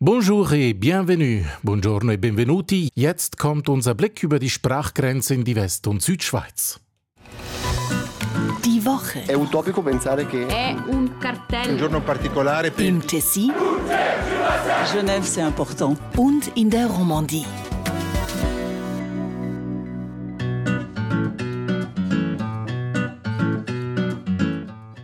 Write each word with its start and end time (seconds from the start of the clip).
Bonjour 0.00 0.52
et 0.52 0.74
bienvenue. 0.74 1.42
Buongiorno 1.62 2.12
e 2.12 2.18
benvenuti. 2.18 2.88
Jetzt 2.94 3.38
kommt 3.38 3.68
unser 3.68 3.94
Blick 3.94 4.22
über 4.22 4.38
die 4.38 4.50
Sprachgrenze 4.50 5.32
in 5.34 5.42
die 5.42 5.56
West- 5.56 5.86
und 5.86 6.02
Südschweiz. 6.02 6.78
Die 8.62 8.84
Woche. 8.84 9.22
È 9.26 9.32
utopico 9.32 9.80
pensare 9.82 10.26
che 10.26 10.46
È 10.46 10.74
un 10.88 11.16
cartello. 11.18 11.70
Un 11.72 11.78
giorno 11.78 12.02
particolare 12.02 12.70
per 12.70 12.84
Im 12.84 13.00
Tessin 13.06 13.52
Genève, 14.92 15.24
c'est 15.24 15.42
important. 15.46 15.98
und 16.16 16.50
in 16.56 16.68
der 16.68 16.86
Romandie. 16.88 17.44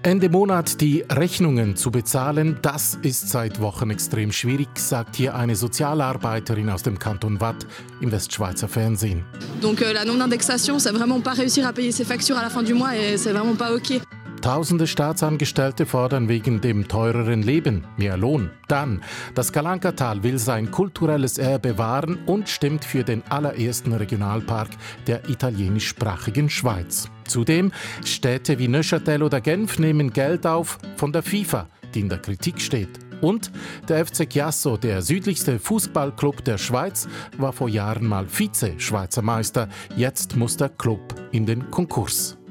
Ende 0.05 0.29
Monat 0.29 0.80
die 0.80 1.05
Rechnungen 1.09 1.77
zu 1.77 1.93
bezahlen, 1.93 2.59
das 2.61 2.98
ist 3.03 3.29
seit 3.29 3.61
Wochen 3.61 3.91
extrem 3.91 4.32
schwierig, 4.32 4.68
sagt 4.75 5.14
hier 5.14 5.36
eine 5.36 5.55
Sozialarbeiterin 5.55 6.71
aus 6.71 6.82
dem 6.82 6.99
Kanton 6.99 7.40
Watt 7.40 7.64
im 8.00 8.11
Westschweizer 8.11 8.67
Fernsehen. 8.67 9.25
Donc 9.61 9.81
euh, 9.81 9.93
la 9.93 10.04
non-indexation, 10.04 10.81
c'est 10.81 10.90
vraiment 10.90 11.21
pas 11.21 11.35
réussir 11.35 11.64
à 11.68 11.73
payer 11.73 11.93
ses 11.93 12.04
factures 12.04 12.36
à 12.36 12.43
la 12.43 12.50
fin 12.50 12.64
du 12.64 12.75
mois 12.75 12.96
et 12.96 13.17
c'est 13.17 13.31
vraiment 13.31 13.54
pas 13.54 13.73
OK. 13.73 14.00
Tausende 14.43 14.89
Staatsangestellte 14.89 15.87
fordern 15.87 16.29
wegen 16.29 16.61
dem 16.61 16.89
teureren 16.89 17.43
Leben 17.43 17.85
mehr 17.96 18.17
Lohn. 18.17 18.51
Dann, 18.67 19.01
das 19.37 19.53
Kalankatal 19.53 20.25
will 20.25 20.37
sein 20.37 20.73
kulturelles 20.73 21.39
Erbe 21.39 21.79
wahren 21.79 22.18
und 22.27 22.49
stimmt 22.49 22.85
für 22.85 23.05
den 23.05 23.23
allerersten 23.29 23.93
Regionalpark 23.93 24.71
der 25.07 25.29
italienischsprachigen 25.29 26.51
Schweiz. 26.51 27.09
Zudem, 27.29 27.71
Städte 28.05 28.59
wie 28.59 28.67
Neuchâtel 28.67 29.23
oder 29.23 29.41
Genf 29.41 29.79
nehmen 29.79 30.13
Geld 30.13 30.45
auf 30.45 30.79
von 30.96 31.13
der 31.13 31.23
FIFA, 31.23 31.68
die 31.95 32.01
in 32.01 32.09
der 32.09 32.19
Kritik 32.19 32.61
steht. 32.61 32.98
Und 33.20 33.53
der 33.89 34.05
FC 34.05 34.29
Chiasso, 34.29 34.77
der 34.77 35.03
südlichste 35.03 35.61
Fußballclub 35.61 36.45
der 36.45 36.59
Schweiz, 36.59 37.06
war 37.39 37.53
vor 37.53 37.69
Jahren 37.69 38.09
mal 38.09 38.27
Vize-Schweizer 38.27 39.23
Meister. 39.23 39.69
Jetzt 39.97 40.34
muss 40.34 40.56
der 40.56 40.71
Club 40.71 41.15
in 41.31 41.47
den 41.47 41.71
Konkurs. 41.71 42.42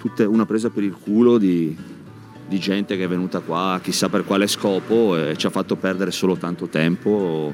Tutta 0.00 0.26
una 0.26 0.46
presa 0.46 0.70
per 0.70 0.82
il 0.82 0.96
culo 0.98 1.36
di, 1.36 1.76
di 2.48 2.58
gente 2.58 2.96
che 2.96 3.04
è 3.04 3.08
venuta 3.08 3.40
qua 3.40 3.78
chissà 3.82 4.08
per 4.08 4.24
quale 4.24 4.46
scopo 4.46 5.16
e 5.16 5.36
ci 5.36 5.46
ha 5.46 5.50
fatto 5.50 5.76
perdere 5.76 6.10
solo 6.10 6.36
tanto 6.36 6.68
tempo 6.68 7.52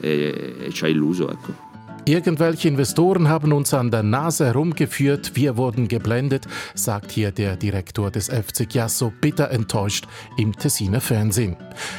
e, 0.00 0.54
e 0.60 0.70
ci 0.72 0.84
ha 0.84 0.88
illuso. 0.88 1.30
Ecco. 1.30 1.64
Irgendwelche 2.04 2.68
Investoren 2.68 3.26
haben 3.26 3.50
uns 3.52 3.74
an 3.74 3.90
der 3.90 4.04
Nase 4.04 4.44
herumgeführt, 4.44 5.34
wir 5.34 5.56
wurden 5.56 5.88
geblendet, 5.88 6.46
sagt 6.74 7.10
hier 7.10 7.32
der 7.32 7.56
Direktor 7.56 8.12
des 8.12 8.28
FC 8.28 8.68
Chiasso, 8.68 9.12
bitter 9.20 9.50
enttäuscht 9.50 10.06
im 10.36 10.52
Tessiner 10.52 11.00
Fernsehen. 11.00 11.56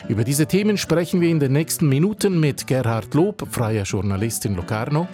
Über 0.08 0.23
diese 0.23 0.45
Themen 0.45 0.78
sprechen 0.78 1.20
wir 1.20 1.28
in 1.28 1.42
den 1.42 1.52
nächsten 1.52 1.90
Minuten 1.90 2.40
mit 2.40 2.68
Gerhard 2.68 3.14
Lob, 3.16 3.45
freier 3.52 3.84
Journalist 3.84 4.45
in 4.45 4.56
Locarno, 4.56 5.09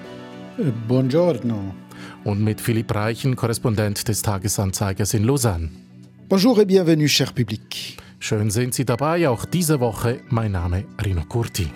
Buongiorno. 0.56 1.83
Und 2.24 2.44
mit 2.44 2.62
Philipp 2.62 2.94
Reichen, 2.94 3.36
Korrespondent 3.36 4.08
des 4.08 4.22
Tagesanzeigers 4.22 5.14
in 5.14 5.24
Lausanne. 5.24 5.70
Bonjour 6.30 6.60
et 6.60 6.66
bienvenue, 6.66 7.08
cher 7.08 7.32
public. 7.34 7.98
Schön 8.20 8.50
sind 8.50 8.74
Sie 8.74 8.86
dabei, 8.86 9.28
auch 9.28 9.46
diese 9.46 9.80
Woche. 9.80 10.22
Mein 10.30 10.54
Name 10.54 10.86
Rino 11.04 11.24
Curti. 11.26 11.68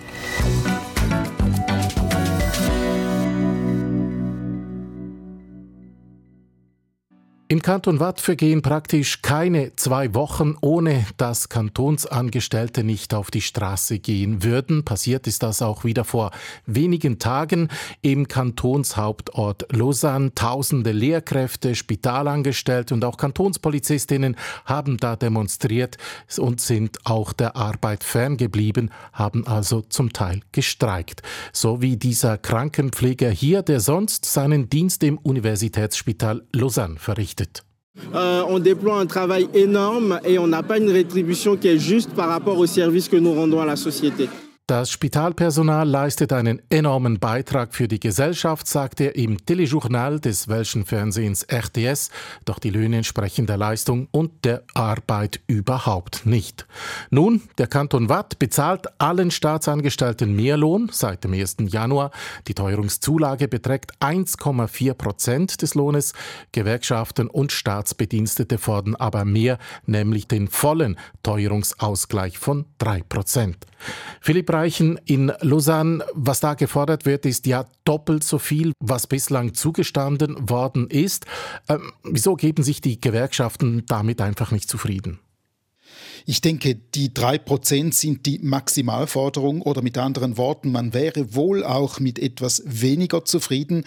Im 7.50 7.62
Kanton 7.62 7.98
Watt 7.98 8.20
vergehen 8.20 8.60
praktisch 8.60 9.22
keine 9.22 9.74
zwei 9.74 10.12
Wochen, 10.12 10.56
ohne 10.60 11.06
dass 11.16 11.48
Kantonsangestellte 11.48 12.84
nicht 12.84 13.14
auf 13.14 13.30
die 13.30 13.40
Straße 13.40 14.00
gehen 14.00 14.42
würden. 14.44 14.84
Passiert 14.84 15.26
ist 15.26 15.42
das 15.42 15.62
auch 15.62 15.82
wieder 15.82 16.04
vor 16.04 16.30
wenigen 16.66 17.18
Tagen 17.18 17.68
im 18.02 18.28
Kantonshauptort 18.28 19.64
Lausanne. 19.74 20.34
Tausende 20.34 20.92
Lehrkräfte, 20.92 21.74
Spitalangestellte 21.74 22.92
und 22.92 23.02
auch 23.02 23.16
Kantonspolizistinnen 23.16 24.36
haben 24.66 24.98
da 24.98 25.16
demonstriert 25.16 25.96
und 26.36 26.60
sind 26.60 26.98
auch 27.06 27.32
der 27.32 27.56
Arbeit 27.56 28.04
ferngeblieben, 28.04 28.90
haben 29.14 29.46
also 29.46 29.80
zum 29.80 30.12
Teil 30.12 30.42
gestreikt. 30.52 31.22
So 31.54 31.80
wie 31.80 31.96
dieser 31.96 32.36
Krankenpfleger 32.36 33.30
hier, 33.30 33.62
der 33.62 33.80
sonst 33.80 34.26
seinen 34.26 34.68
Dienst 34.68 35.02
im 35.02 35.16
Universitätsspital 35.16 36.44
Lausanne 36.52 36.98
verrichtet. 36.98 37.37
Euh, 38.14 38.44
on 38.48 38.58
déploie 38.58 38.98
un 38.98 39.06
travail 39.06 39.48
énorme 39.54 40.20
et 40.24 40.38
on 40.38 40.46
n'a 40.46 40.62
pas 40.62 40.78
une 40.78 40.90
rétribution 40.90 41.56
qui 41.56 41.68
est 41.68 41.78
juste 41.78 42.10
par 42.10 42.28
rapport 42.28 42.58
au 42.58 42.66
service 42.66 43.08
que 43.08 43.16
nous 43.16 43.32
rendons 43.34 43.60
à 43.60 43.66
la 43.66 43.76
société. 43.76 44.28
Das 44.68 44.90
Spitalpersonal 44.90 45.88
leistet 45.88 46.30
einen 46.30 46.60
enormen 46.68 47.18
Beitrag 47.18 47.74
für 47.74 47.88
die 47.88 47.98
Gesellschaft, 47.98 48.66
sagt 48.66 49.00
er 49.00 49.16
im 49.16 49.46
Telejournal 49.46 50.20
des 50.20 50.46
welschen 50.46 50.84
Fernsehens 50.84 51.42
RTS, 51.44 52.10
doch 52.44 52.58
die 52.58 52.68
Löhne 52.68 52.98
entsprechen 52.98 53.46
der 53.46 53.56
Leistung 53.56 54.08
und 54.10 54.44
der 54.44 54.64
Arbeit 54.74 55.40
überhaupt 55.46 56.26
nicht. 56.26 56.66
Nun, 57.08 57.40
der 57.56 57.66
Kanton 57.66 58.10
Watt 58.10 58.38
bezahlt 58.38 58.88
allen 59.00 59.30
Staatsangestellten 59.30 60.36
mehr 60.36 60.58
Lohn 60.58 60.90
seit 60.92 61.24
dem 61.24 61.32
1. 61.32 61.56
Januar. 61.60 62.10
Die 62.46 62.52
Teuerungszulage 62.52 63.48
beträgt 63.48 63.92
1,4 64.02 64.92
Prozent 64.92 65.62
des 65.62 65.76
Lohnes. 65.76 66.12
Gewerkschaften 66.52 67.28
und 67.28 67.52
Staatsbedienstete 67.52 68.58
fordern 68.58 68.96
aber 68.96 69.24
mehr, 69.24 69.56
nämlich 69.86 70.28
den 70.28 70.46
vollen 70.46 70.98
Teuerungsausgleich 71.22 72.36
von 72.36 72.66
3 72.76 73.02
Prozent. 73.08 73.56
Philipp 74.20 74.50
Reichen 74.58 74.98
in 75.04 75.32
Lausanne, 75.40 76.04
was 76.14 76.40
da 76.40 76.54
gefordert 76.54 77.06
wird, 77.06 77.26
ist 77.26 77.46
ja 77.46 77.66
doppelt 77.84 78.24
so 78.24 78.38
viel, 78.38 78.72
was 78.80 79.06
bislang 79.06 79.54
zugestanden 79.54 80.50
worden 80.50 80.88
ist. 80.90 81.26
Ähm, 81.68 81.92
wieso 82.02 82.34
geben 82.34 82.64
sich 82.64 82.80
die 82.80 83.00
Gewerkschaften 83.00 83.84
damit 83.86 84.20
einfach 84.20 84.50
nicht 84.50 84.68
zufrieden? 84.68 85.20
Ich 86.30 86.42
denke, 86.42 86.74
die 86.74 87.14
drei 87.14 87.38
Prozent 87.38 87.94
sind 87.94 88.26
die 88.26 88.38
Maximalforderung 88.38 89.62
oder 89.62 89.80
mit 89.80 89.96
anderen 89.96 90.36
Worten, 90.36 90.70
man 90.70 90.92
wäre 90.92 91.34
wohl 91.34 91.64
auch 91.64 92.00
mit 92.00 92.18
etwas 92.18 92.62
weniger 92.66 93.24
zufrieden. 93.24 93.84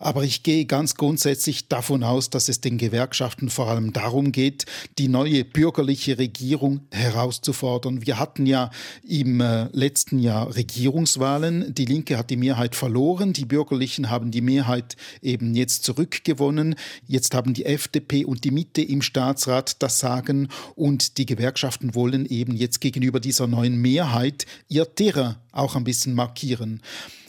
Aber 0.00 0.24
ich 0.24 0.42
gehe 0.42 0.64
ganz 0.64 0.96
grundsätzlich 0.96 1.68
davon 1.68 2.02
aus, 2.02 2.30
dass 2.30 2.48
es 2.48 2.60
den 2.60 2.78
Gewerkschaften 2.78 3.48
vor 3.48 3.68
allem 3.68 3.92
darum 3.92 4.32
geht, 4.32 4.66
die 4.98 5.06
neue 5.06 5.44
bürgerliche 5.44 6.18
Regierung 6.18 6.80
herauszufordern. 6.90 8.04
Wir 8.04 8.18
hatten 8.18 8.44
ja 8.44 8.70
im 9.08 9.40
äh, 9.40 9.68
letzten 9.70 10.18
Jahr 10.18 10.52
Regierungswahlen. 10.56 11.76
Die 11.76 11.84
Linke 11.84 12.18
hat 12.18 12.28
die 12.28 12.36
Mehrheit 12.36 12.74
verloren. 12.74 13.34
Die 13.34 13.44
Bürgerlichen 13.44 14.10
haben 14.10 14.32
die 14.32 14.40
Mehrheit 14.40 14.96
eben 15.22 15.54
jetzt 15.54 15.84
zurückgewonnen. 15.84 16.74
Jetzt 17.06 17.36
haben 17.36 17.54
die 17.54 17.66
FDP 17.66 18.24
und 18.24 18.42
die 18.42 18.50
Mitte 18.50 18.82
im 18.82 19.00
Staatsrat 19.00 19.80
das 19.80 20.00
Sagen 20.00 20.48
und 20.74 21.18
die 21.18 21.26
Gewerkschaften 21.26 21.83
wollen 21.92 22.24
eben 22.26 22.54
jetzt 22.54 22.80
gegenüber 22.80 23.18
dieser 23.18 23.48
neuen 23.48 23.76
Mehrheit 23.76 24.46
ihr 24.68 24.94
Terrain 24.94 25.34
auch 25.52 25.74
ein 25.74 25.84
bisschen 25.84 26.14
markieren. 26.14 26.80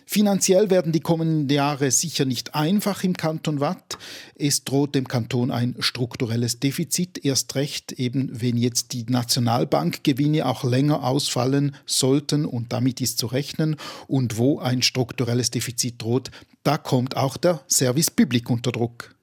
Finanziell 0.07 0.69
werden 0.69 0.91
die 0.91 0.99
kommenden 0.99 1.49
Jahre 1.49 1.89
sicher 1.89 2.25
nicht 2.25 2.53
einfach 2.53 3.03
im 3.03 3.17
Kanton 3.17 3.59
Watt. 3.59 3.97
Es 4.35 4.63
droht 4.63 4.93
dem 4.93 5.07
Kanton 5.07 5.49
ein 5.49 5.75
strukturelles 5.79 6.59
Defizit, 6.59 7.25
erst 7.25 7.55
recht 7.55 7.91
eben, 7.93 8.29
wenn 8.31 8.55
jetzt 8.55 8.93
die 8.93 9.03
Nationalbankgewinne 9.09 10.45
auch 10.45 10.63
länger 10.63 11.03
ausfallen 11.03 11.75
sollten 11.87 12.45
und 12.45 12.71
damit 12.71 13.01
ist 13.01 13.17
zu 13.17 13.25
rechnen. 13.25 13.77
Und 14.07 14.37
wo 14.37 14.59
ein 14.59 14.83
strukturelles 14.83 15.49
Defizit 15.49 15.99
droht, 16.01 16.29
da 16.61 16.77
kommt 16.77 17.17
auch 17.17 17.35
der 17.35 17.61
Service 17.67 18.11
Public 18.11 18.51
unter 18.51 18.71
Druck. 18.71 19.15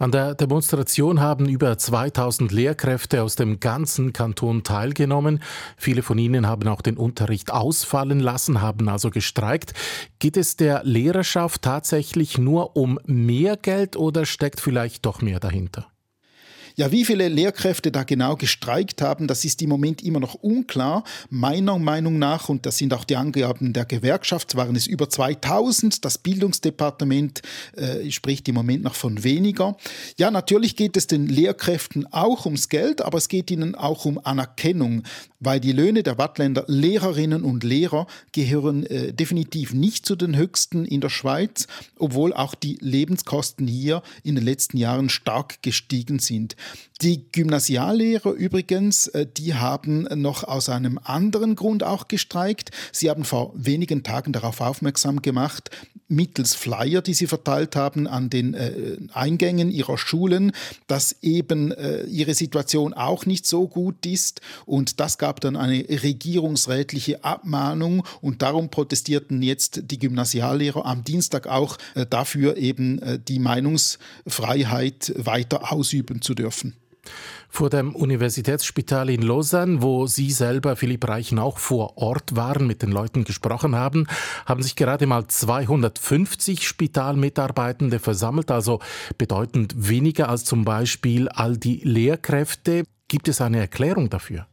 An 0.00 0.12
der 0.12 0.34
Demonstration 0.34 1.20
haben 1.20 1.46
über 1.46 1.76
2000 1.76 2.52
Lehrkräfte 2.52 3.22
aus 3.22 3.36
dem 3.36 3.60
ganzen 3.60 4.14
Kanton 4.14 4.64
teilgenommen. 4.64 5.42
Viele 5.76 6.02
von 6.02 6.16
ihnen 6.16 6.46
haben 6.46 6.66
auch 6.68 6.80
den 6.80 6.96
Unterricht 6.96 7.52
ausfallen 7.52 8.18
lassen, 8.18 8.62
haben 8.62 8.88
also 8.88 9.10
gestreikt. 9.10 9.74
Geht 10.18 10.38
es 10.38 10.56
der 10.56 10.84
Lehrerschaft 10.84 11.60
tatsächlich 11.60 12.38
nur 12.38 12.76
um 12.78 12.98
mehr 13.04 13.58
Geld 13.58 13.94
oder 13.94 14.24
steckt 14.24 14.60
vielleicht 14.60 15.04
doch 15.04 15.20
mehr 15.20 15.38
dahinter? 15.38 15.86
Ja, 16.80 16.90
wie 16.90 17.04
viele 17.04 17.28
Lehrkräfte 17.28 17.92
da 17.92 18.04
genau 18.04 18.36
gestreikt 18.36 19.02
haben, 19.02 19.26
das 19.26 19.44
ist 19.44 19.60
im 19.60 19.68
Moment 19.68 20.02
immer 20.02 20.18
noch 20.18 20.36
unklar. 20.36 21.04
Meiner 21.28 21.78
Meinung 21.78 22.18
nach, 22.18 22.48
und 22.48 22.64
das 22.64 22.78
sind 22.78 22.94
auch 22.94 23.04
die 23.04 23.16
Angaben 23.16 23.74
der 23.74 23.84
Gewerkschaft, 23.84 24.56
waren 24.56 24.74
es 24.74 24.86
über 24.86 25.10
2000. 25.10 26.02
Das 26.06 26.16
Bildungsdepartement 26.16 27.42
äh, 27.76 28.10
spricht 28.10 28.48
im 28.48 28.54
Moment 28.54 28.82
noch 28.82 28.94
von 28.94 29.22
weniger. 29.24 29.76
Ja, 30.16 30.30
natürlich 30.30 30.74
geht 30.74 30.96
es 30.96 31.06
den 31.06 31.26
Lehrkräften 31.26 32.10
auch 32.14 32.46
ums 32.46 32.70
Geld, 32.70 33.02
aber 33.02 33.18
es 33.18 33.28
geht 33.28 33.50
ihnen 33.50 33.74
auch 33.74 34.06
um 34.06 34.18
Anerkennung. 34.24 35.02
weil 35.40 35.58
die 35.58 35.72
Löhne 35.72 36.02
der 36.02 36.18
Wattländer 36.18 36.64
Lehrerinnen 36.66 37.44
und 37.44 37.64
Lehrer 37.64 38.06
gehören 38.32 38.84
äh, 38.84 39.12
definitiv 39.12 39.72
nicht 39.72 40.06
zu 40.06 40.14
den 40.14 40.36
höchsten 40.36 40.84
in 40.84 41.00
der 41.00 41.08
Schweiz, 41.08 41.66
obwohl 41.98 42.34
auch 42.34 42.54
die 42.54 42.76
Lebenskosten 42.80 43.66
hier 43.66 44.02
in 44.22 44.34
den 44.34 44.44
letzten 44.44 44.76
Jahren 44.76 45.08
stark 45.08 45.62
gestiegen 45.62 46.18
sind. 46.18 46.56
Die 47.02 47.30
Gymnasiallehrer 47.32 48.32
übrigens, 48.32 49.08
äh, 49.08 49.26
die 49.26 49.54
haben 49.54 50.02
noch 50.20 50.44
aus 50.44 50.68
einem 50.68 50.98
anderen 51.02 51.56
Grund 51.56 51.82
auch 51.82 52.08
gestreikt. 52.08 52.70
Sie 52.92 53.08
haben 53.08 53.24
vor 53.24 53.52
wenigen 53.54 54.02
Tagen 54.02 54.32
darauf 54.32 54.60
aufmerksam 54.60 55.22
gemacht, 55.22 55.70
mittels 56.10 56.54
Flyer, 56.54 57.00
die 57.00 57.14
sie 57.14 57.26
verteilt 57.26 57.76
haben 57.76 58.06
an 58.06 58.30
den 58.30 58.54
äh, 58.54 58.96
Eingängen 59.12 59.70
ihrer 59.70 59.96
Schulen, 59.96 60.52
dass 60.86 61.16
eben 61.22 61.72
äh, 61.72 62.02
ihre 62.04 62.34
Situation 62.34 62.92
auch 62.92 63.26
nicht 63.26 63.46
so 63.46 63.68
gut 63.68 64.04
ist. 64.04 64.40
Und 64.66 65.00
das 65.00 65.18
gab 65.18 65.40
dann 65.40 65.56
eine 65.56 65.78
regierungsrätliche 65.88 67.24
Abmahnung. 67.24 68.04
Und 68.20 68.42
darum 68.42 68.70
protestierten 68.70 69.42
jetzt 69.42 69.82
die 69.90 69.98
Gymnasiallehrer 69.98 70.84
am 70.84 71.04
Dienstag 71.04 71.46
auch 71.46 71.78
äh, 71.94 72.06
dafür, 72.06 72.56
eben 72.56 73.00
äh, 73.00 73.18
die 73.18 73.38
Meinungsfreiheit 73.38 75.12
weiter 75.16 75.72
ausüben 75.72 76.22
zu 76.22 76.34
dürfen 76.34 76.74
vor 77.48 77.70
dem 77.70 77.94
Universitätsspital 77.94 79.10
in 79.10 79.22
Lausanne, 79.22 79.82
wo 79.82 80.06
Sie 80.06 80.30
selber, 80.30 80.76
Philipp 80.76 81.06
Reichen, 81.08 81.38
auch 81.38 81.58
vor 81.58 81.98
Ort 81.98 82.36
waren, 82.36 82.66
mit 82.66 82.82
den 82.82 82.92
Leuten 82.92 83.24
gesprochen 83.24 83.74
haben, 83.74 84.06
haben 84.46 84.62
sich 84.62 84.76
gerade 84.76 85.06
mal 85.06 85.26
250 85.26 86.66
Spitalmitarbeitende 86.66 87.98
versammelt, 87.98 88.50
also 88.50 88.80
bedeutend 89.18 89.74
weniger 89.76 90.28
als 90.28 90.44
zum 90.44 90.64
Beispiel 90.64 91.28
all 91.28 91.56
die 91.56 91.80
Lehrkräfte. 91.84 92.84
Gibt 93.08 93.28
es 93.28 93.40
eine 93.40 93.58
Erklärung 93.58 94.08
dafür? 94.08 94.46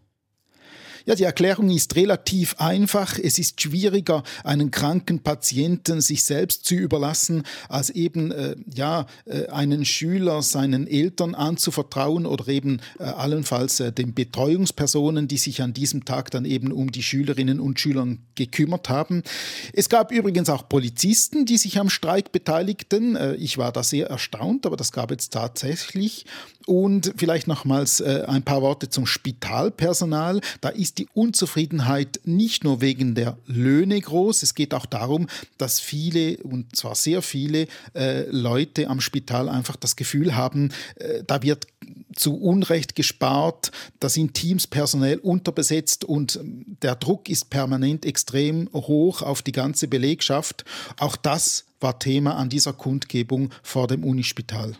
Ja, 1.07 1.15
die 1.15 1.23
Erklärung 1.23 1.69
ist 1.69 1.95
relativ 1.95 2.55
einfach. 2.59 3.17
Es 3.17 3.39
ist 3.39 3.61
schwieriger, 3.61 4.23
einen 4.43 4.71
kranken 4.71 5.19
Patienten 5.19 6.01
sich 6.01 6.25
selbst 6.25 6.65
zu 6.65 6.75
überlassen, 6.75 7.43
als 7.69 7.89
eben 7.91 8.33
äh, 8.33 8.57
ja, 8.75 9.05
äh, 9.23 9.47
einen 9.47 9.85
Schüler 9.85 10.41
seinen 10.41 10.85
Eltern 10.85 11.33
anzuvertrauen 11.33 12.25
oder 12.25 12.49
eben 12.49 12.81
äh, 12.99 13.03
allenfalls 13.03 13.79
äh, 13.79 13.93
den 13.93 14.13
Betreuungspersonen, 14.15 15.29
die 15.29 15.37
sich 15.37 15.61
an 15.61 15.73
diesem 15.73 16.03
Tag 16.03 16.29
dann 16.31 16.43
eben 16.43 16.73
um 16.73 16.91
die 16.91 17.03
Schülerinnen 17.03 17.61
und 17.61 17.79
Schüler 17.79 18.05
gekümmert 18.35 18.89
haben. 18.89 19.23
Es 19.71 19.87
gab 19.87 20.11
übrigens 20.11 20.49
auch 20.49 20.67
Polizisten, 20.67 21.45
die 21.45 21.57
sich 21.57 21.79
am 21.79 21.89
Streik 21.89 22.33
beteiligten. 22.33 23.15
Äh, 23.15 23.35
ich 23.35 23.57
war 23.57 23.71
da 23.71 23.81
sehr 23.81 24.07
erstaunt, 24.07 24.65
aber 24.65 24.75
das 24.75 24.91
gab 24.91 25.11
es 25.11 25.29
tatsächlich. 25.29 26.25
Und 26.65 27.13
vielleicht 27.15 27.47
nochmals 27.47 28.01
äh, 28.01 28.25
ein 28.27 28.43
paar 28.43 28.61
Worte 28.61 28.89
zum 28.89 29.05
Spitalpersonal. 29.05 30.41
Da 30.59 30.67
ist 30.67 30.96
die 30.97 31.07
Unzufriedenheit 31.13 32.19
nicht 32.23 32.63
nur 32.63 32.81
wegen 32.81 33.15
der 33.15 33.37
Löhne 33.45 33.99
groß, 33.99 34.43
es 34.43 34.55
geht 34.55 34.73
auch 34.73 34.85
darum, 34.85 35.27
dass 35.57 35.79
viele, 35.79 36.37
und 36.37 36.75
zwar 36.75 36.95
sehr 36.95 37.21
viele 37.21 37.67
äh, 37.93 38.23
Leute 38.29 38.87
am 38.87 39.01
Spital 39.01 39.49
einfach 39.49 39.75
das 39.75 39.95
Gefühl 39.95 40.35
haben, 40.35 40.71
äh, 40.95 41.23
da 41.25 41.43
wird 41.43 41.67
zu 42.15 42.35
Unrecht 42.35 42.95
gespart, 42.95 43.71
da 43.99 44.09
sind 44.09 44.33
Teams 44.33 44.67
personell 44.67 45.19
unterbesetzt 45.19 46.03
und 46.03 46.39
der 46.81 46.95
Druck 46.95 47.29
ist 47.29 47.49
permanent 47.49 48.05
extrem 48.05 48.69
hoch 48.73 49.21
auf 49.21 49.41
die 49.41 49.51
ganze 49.51 49.87
Belegschaft. 49.87 50.65
Auch 50.97 51.15
das 51.15 51.65
war 51.79 51.99
Thema 51.99 52.35
an 52.35 52.49
dieser 52.49 52.73
Kundgebung 52.73 53.51
vor 53.61 53.87
dem 53.87 54.03
Unispital. 54.03 54.75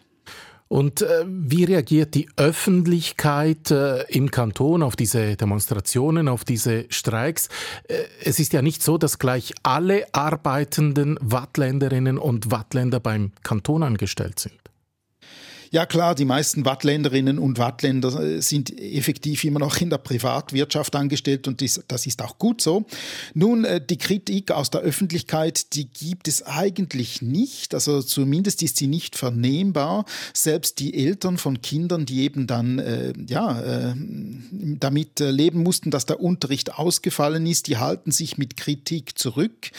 Und 0.68 1.02
äh, 1.02 1.26
wie 1.28 1.64
reagiert 1.64 2.14
die 2.14 2.28
Öffentlichkeit 2.36 3.72
äh, 3.72 4.04
im 4.10 4.32
Kanton 4.32 4.84
auf 4.84 4.96
diese 4.96 5.38
Demonstrationen, 5.38 6.28
auf 6.28 6.44
diese 6.44 6.86
Streiks? 6.90 7.48
Äh, 7.88 8.04
es 8.24 8.40
ist 8.40 8.54
ja 8.54 8.62
nicht 8.62 8.84
so, 8.84 8.98
dass 8.98 9.20
gleich 9.20 9.54
alle 9.64 10.06
arbeitenden 10.14 11.18
Wattländerinnen 11.22 12.18
und 12.18 12.52
Wattländer 12.52 13.00
beim 13.00 13.32
Kanton 13.44 13.84
angestellt 13.84 14.40
sind. 14.40 14.67
Ja 15.72 15.86
klar, 15.86 16.16
die 16.16 16.26
meisten 16.26 16.66
Wattländerinnen 16.66 17.40
und 17.40 17.58
Wattländer 17.58 18.20
äh, 18.20 18.42
sind 18.42 18.80
effektiv 18.80 19.44
immer 19.44 19.60
noch 19.60 19.78
in 19.82 19.90
der 19.90 19.98
Privatwirtschaft 19.98 20.96
angestellt 20.96 21.48
und 21.48 21.62
das 21.62 22.06
ist 22.06 22.22
auch 22.22 22.38
gut 22.38 22.62
so. 22.62 22.86
Nun, 23.34 23.66
äh, 23.66 23.82
die 23.86 23.98
Kritik 23.98 24.52
aus 24.52 24.70
der 24.70 24.82
Öffentlichkeit, 24.82 25.74
die 25.74 25.86
gibt 25.90 26.28
es 26.28 26.44
eigentlich 26.44 27.22
nicht, 27.22 27.74
also 27.74 28.02
zumindest 28.02 28.64
ist 28.64 28.78
sie 28.78 28.88
nicht 28.88 29.16
vernehmbar. 29.16 30.06
Selbst 30.34 30.80
die 30.80 30.94
Eltern 30.94 31.38
von 31.38 31.62
Kindern, 31.62 32.06
die 32.06 32.22
eben 32.22 32.48
dann 32.48 32.80
äh, 32.80 33.14
ja, 33.28 33.62
äh, 33.62 33.94
damit 34.52 35.20
äh, 35.20 35.32
leben 35.32 35.64
mussten, 35.64 35.92
dass 35.92 36.06
der 36.06 36.22
Unterricht 36.22 36.76
ausgefallen 36.76 37.46
ist, 37.46 37.68
die 37.68 37.78
halten 37.78 38.12
sich 38.12 38.38
mit 38.38 38.58
Kritik 38.58 39.18
zurück. 39.18 39.72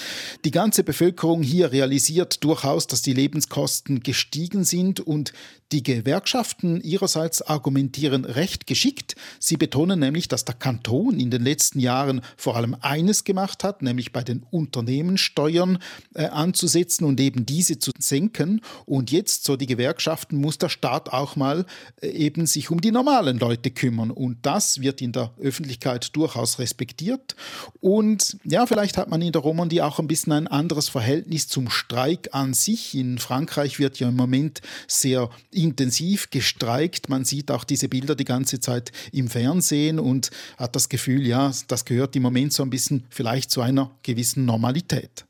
Die 0.45 0.51
ganze 0.51 0.85
Bevölkerung 0.85 1.43
hier 1.43 1.73
realisiert 1.73 2.45
durchaus, 2.45 2.87
dass 2.87 3.03
die 3.03 3.15
Lebenskosten 3.15 4.01
gestiegen 4.01 4.65
sind 4.65 5.01
und 5.01 5.33
die 5.73 5.78
Gewerkschaften 5.83 6.81
ihrerseits 6.81 7.43
argumentieren 7.43 8.25
recht 8.25 8.67
geschickt. 8.67 9.17
Sie 9.39 9.57
betonen 9.57 10.01
nämlich, 10.01 10.29
dass 10.29 10.45
der 10.45 10.55
Kanton 10.55 11.19
in 11.21 11.31
den 11.31 11.43
letzten 11.43 11.81
Jahren 11.81 12.21
vor 12.37 12.57
allem 12.57 12.77
eines 12.81 13.25
gemacht 13.25 13.65
hat, 13.65 13.83
nämlich 13.83 14.13
bei 14.13 14.23
den 14.23 14.45
Unternehmenssteuern 14.51 15.79
äh, 16.15 16.27
anzusetzen 16.27 17.05
und 17.05 17.21
eben 17.21 17.47
diese 17.47 17.79
zu 17.79 17.93
senken. 17.99 18.61
Und 18.87 19.11
jetzt, 19.11 19.45
so 19.45 19.57
die 19.57 19.67
Gewerkschaften, 19.67 20.37
muss 20.37 20.59
der 20.59 20.69
Staat 20.69 21.13
auch 21.13 21.37
mal 21.37 21.67
äh, 22.01 22.09
eben 22.09 22.47
sich 22.47 22.71
um 22.71 22.81
die 22.81 22.93
normalen 22.93 23.39
Leute 23.39 23.71
kümmern. 23.71 24.11
Und 24.11 24.39
das 24.43 24.81
wird 24.81 25.01
in 25.01 25.13
der 25.13 25.33
Öffentlichkeit 25.41 26.15
durchaus 26.17 26.59
respektiert. 26.59 27.37
Und 27.81 28.37
ja, 28.45 28.67
vielleicht 28.67 28.97
hat 28.97 29.09
man 29.09 29.23
in 29.23 29.33
der 29.33 29.43
Romandie 29.43 29.83
auch 29.83 29.99
ein 29.99 30.09
bisschen 30.09 30.33
ein 30.33 30.47
anderes 30.47 30.89
Verhältnis 30.89 31.49
zum 31.49 31.71
Streik 31.71 32.31
an 32.33 32.55
sich. 32.55 32.95
In 32.95 33.19
Frankreich 33.19 33.79
wird 33.79 33.99
ja 33.99 34.09
im 34.09 34.17
Moment 34.17 34.61
sehr 34.87 35.31
intensiv 35.69 36.31
gestreikt. 36.31 37.09
Man 37.09 37.25
sieht 37.25 37.51
auch 37.51 37.65
diese 37.65 37.89
Bilder 37.89 38.15
die 38.15 38.25
ganze 38.25 38.61
Zeit 38.61 38.93
im 39.13 39.29
Fernsehen 39.29 39.99
und 39.99 40.31
hat 40.57 40.75
das 40.77 40.89
Gefühl, 40.89 41.27
ja, 41.27 41.53
das 41.69 41.85
gehört 41.85 42.17
im 42.17 42.23
Moment 42.23 42.53
so 42.53 42.63
ein 42.63 42.71
bisschen 42.71 43.05
vielleicht 43.11 43.51
zu 43.51 43.61
einer 43.61 43.91
gewissen 44.03 44.45
Normalität. 44.45 45.25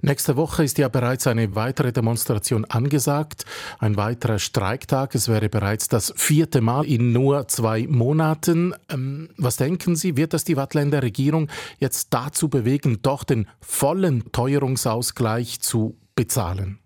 Nächste 0.00 0.36
Woche 0.36 0.64
ist 0.64 0.78
ja 0.78 0.88
bereits 0.88 1.26
eine 1.26 1.54
weitere 1.54 1.92
Demonstration 1.92 2.64
angesagt, 2.64 3.44
ein 3.78 3.96
weiterer 3.96 4.38
Streiktag. 4.38 5.14
Es 5.14 5.28
wäre 5.28 5.48
bereits 5.48 5.88
das 5.88 6.12
vierte 6.16 6.60
Mal 6.60 6.84
in 6.86 7.12
nur 7.12 7.46
zwei 7.48 7.86
Monaten. 7.86 8.74
Ähm, 8.88 9.28
was 9.36 9.56
denken 9.56 9.94
Sie, 9.94 10.16
wird 10.16 10.32
das 10.32 10.44
die 10.44 10.56
Wattländer 10.56 11.02
Regierung 11.02 11.48
jetzt 11.78 12.08
dazu 12.10 12.48
bewegen, 12.48 12.98
doch 13.02 13.24
den 13.24 13.46
vollen 13.60 14.24
Teuerungsausgleich 14.32 15.60
zu 15.60 15.96
bezahlen? 16.16 16.81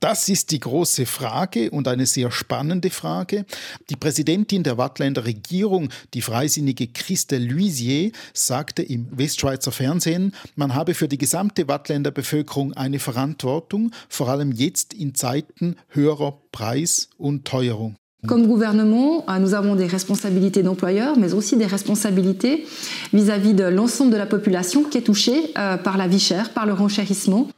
Das 0.00 0.28
ist 0.28 0.52
die 0.52 0.60
große 0.60 1.06
Frage 1.06 1.70
und 1.70 1.88
eine 1.88 2.06
sehr 2.06 2.30
spannende 2.30 2.90
Frage. 2.90 3.44
Die 3.90 3.96
Präsidentin 3.96 4.62
der 4.62 4.78
Wattländer 4.78 5.24
Regierung, 5.24 5.88
die 6.14 6.22
freisinnige 6.22 6.86
Christelle 6.86 7.44
Luisier, 7.44 8.12
sagte 8.32 8.82
im 8.82 9.08
Westschweizer 9.10 9.72
Fernsehen, 9.72 10.34
man 10.54 10.74
habe 10.74 10.94
für 10.94 11.08
die 11.08 11.18
gesamte 11.18 11.66
Wattländer 11.66 12.12
Bevölkerung 12.12 12.74
eine 12.74 13.00
Verantwortung, 13.00 13.90
vor 14.08 14.28
allem 14.28 14.52
jetzt 14.52 14.94
in 14.94 15.16
Zeiten 15.16 15.74
höherer 15.88 16.38
Preis- 16.52 17.10
und 17.18 17.44
Teuerung. 17.44 17.96
Comme 18.26 18.48
gouvernement, 18.48 19.24
euh, 19.28 19.38
nous 19.38 19.54
avons 19.54 19.76
des 19.76 19.86
responsabilités 19.86 20.64
d'employeurs, 20.64 21.16
mais 21.16 21.34
aussi 21.34 21.56
des 21.56 21.66
responsabilités 21.66 22.66
vis-à-vis 23.12 23.52
-vis 23.52 23.54
de 23.54 23.64
l'ensemble 23.64 24.10
de 24.10 24.16
la 24.16 24.26
population 24.26 24.82
qui 24.82 24.98
est 24.98 25.02
touchée 25.02 25.52
euh, 25.56 25.76
par 25.76 25.96
la 25.96 26.08
vie 26.08 26.18
chère, 26.18 26.50
par 26.50 26.66
le 26.66 26.72
renchérissement. 26.72 27.48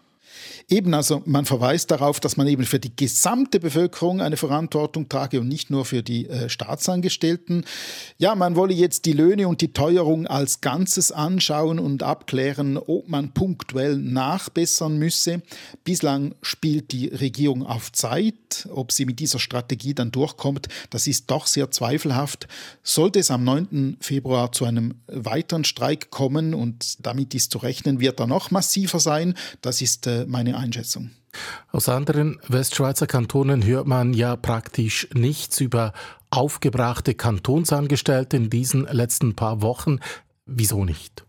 Eben, 0.73 0.95
also 0.95 1.21
man 1.27 1.47
verweist 1.47 1.91
darauf, 1.91 2.21
dass 2.21 2.37
man 2.37 2.47
eben 2.47 2.65
für 2.65 2.79
die 2.79 2.95
gesamte 2.95 3.59
Bevölkerung 3.59 4.21
eine 4.21 4.37
Verantwortung 4.37 5.09
trage 5.09 5.41
und 5.41 5.49
nicht 5.49 5.69
nur 5.69 5.85
für 5.85 6.05
die 6.05 6.29
äh, 6.29 6.49
Staatsangestellten. 6.49 7.65
Ja, 8.19 8.37
man 8.37 8.55
wolle 8.55 8.73
jetzt 8.73 9.05
die 9.05 9.13
Löhne 9.13 9.49
und 9.49 9.63
die 9.63 9.73
Teuerung 9.73 10.29
als 10.29 10.61
Ganzes 10.61 11.11
anschauen 11.11 11.81
und 11.81 12.05
abklären, 12.05 12.77
ob 12.79 13.09
man 13.09 13.35
punktuell 13.35 13.97
nachbessern 13.97 14.97
müsse. 14.97 15.43
Bislang 15.83 16.37
spielt 16.41 16.93
die 16.93 17.09
Regierung 17.09 17.67
auf 17.67 17.91
Zeit. 17.91 18.69
Ob 18.73 18.93
sie 18.93 19.07
mit 19.07 19.19
dieser 19.19 19.41
Strategie 19.41 19.95
dann 19.95 20.13
durchkommt, 20.13 20.69
das 20.91 21.09
ist 21.09 21.33
doch 21.33 21.49
sehr 21.49 21.73
zweifelhaft. 21.73 22.47
Sollte 22.85 23.19
es 23.19 23.33
am 23.33 23.43
9. 23.43 23.97
Februar 24.01 24.53
zu 24.53 24.67
einem 24.67 24.95
weiteren 25.09 25.65
Streik 25.65 26.11
kommen 26.11 26.55
und 26.55 27.05
damit 27.05 27.35
ist 27.35 27.51
zu 27.51 27.59
rechnen, 27.59 27.99
wird 27.99 28.21
er 28.21 28.29
noch 28.29 28.53
massiver 28.53 29.01
sein. 29.01 29.35
Das 29.63 29.83
ist 29.83 30.07
äh, 30.07 30.27
meine 30.27 30.60
Einschätzung. 30.61 31.11
Aus 31.73 31.89
anderen 31.89 32.39
Westschweizer 32.49 33.07
Kantonen 33.07 33.65
hört 33.65 33.87
man 33.87 34.13
ja 34.13 34.37
praktisch 34.37 35.09
nichts 35.15 35.61
über 35.61 35.93
aufgebrachte 36.31 37.15
Kantonsangestellte 37.15 38.37
in 38.37 38.51
diesen 38.51 38.85
letzten 38.85 39.35
paar 39.35 39.63
Wochen. 39.63 39.99
Wieso 40.47 40.85
nicht? 40.85 41.25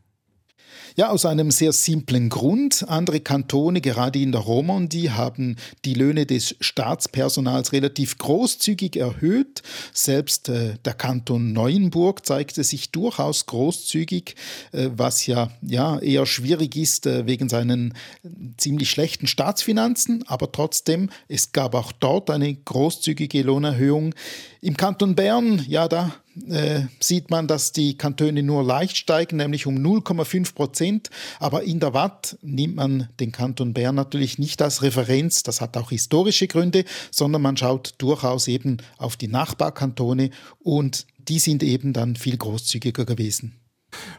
Ja, 0.95 1.09
aus 1.09 1.25
einem 1.25 1.51
sehr 1.51 1.71
simplen 1.71 2.29
Grund. 2.29 2.85
Andere 2.87 3.21
Kantone, 3.21 3.79
gerade 3.81 4.19
in 4.19 4.31
der 4.31 4.41
Romandie, 4.41 5.09
haben 5.09 5.55
die 5.85 5.93
Löhne 5.93 6.25
des 6.25 6.55
Staatspersonals 6.59 7.71
relativ 7.71 8.17
großzügig 8.17 8.97
erhöht. 8.97 9.63
Selbst 9.93 10.49
äh, 10.49 10.75
der 10.83 10.93
Kanton 10.93 11.53
Neuenburg 11.53 12.25
zeigte 12.25 12.63
sich 12.63 12.91
durchaus 12.91 13.45
großzügig, 13.45 14.35
äh, 14.73 14.89
was 14.95 15.25
ja, 15.27 15.51
ja 15.61 15.97
eher 15.99 16.25
schwierig 16.25 16.75
ist 16.75 17.05
äh, 17.05 17.25
wegen 17.25 17.47
seinen 17.47 17.93
äh, 18.23 18.29
ziemlich 18.57 18.89
schlechten 18.89 19.27
Staatsfinanzen. 19.27 20.23
Aber 20.27 20.51
trotzdem, 20.51 21.09
es 21.27 21.53
gab 21.53 21.73
auch 21.73 21.91
dort 21.93 22.29
eine 22.29 22.53
großzügige 22.53 23.43
Lohnerhöhung. 23.43 24.13
Im 24.59 24.75
Kanton 24.75 25.15
Bern, 25.15 25.63
ja, 25.67 25.87
da 25.87 26.13
äh, 26.49 26.83
sieht 26.99 27.29
man, 27.29 27.47
dass 27.47 27.71
die 27.71 27.97
Kantone 27.97 28.43
nur 28.43 28.63
leicht 28.63 28.97
steigen, 28.97 29.37
nämlich 29.37 29.67
um 29.67 29.75
0,5 29.75 30.53
Prozent. 30.53 31.09
Aber 31.39 31.63
in 31.63 31.79
der 31.79 31.93
Watt 31.93 32.37
nimmt 32.41 32.75
man 32.75 33.09
den 33.19 33.31
Kanton 33.31 33.73
Bern 33.73 33.95
natürlich 33.95 34.39
nicht 34.39 34.61
als 34.61 34.81
Referenz. 34.81 35.43
Das 35.43 35.61
hat 35.61 35.75
auch 35.77 35.89
historische 35.89 36.47
Gründe, 36.47 36.85
sondern 37.11 37.41
man 37.41 37.57
schaut 37.57 37.95
durchaus 37.97 38.47
eben 38.47 38.77
auf 38.97 39.17
die 39.17 39.27
Nachbarkantone 39.27 40.29
und 40.59 41.05
die 41.17 41.39
sind 41.39 41.63
eben 41.63 41.93
dann 41.93 42.15
viel 42.15 42.37
großzügiger 42.37 43.05
gewesen. 43.05 43.57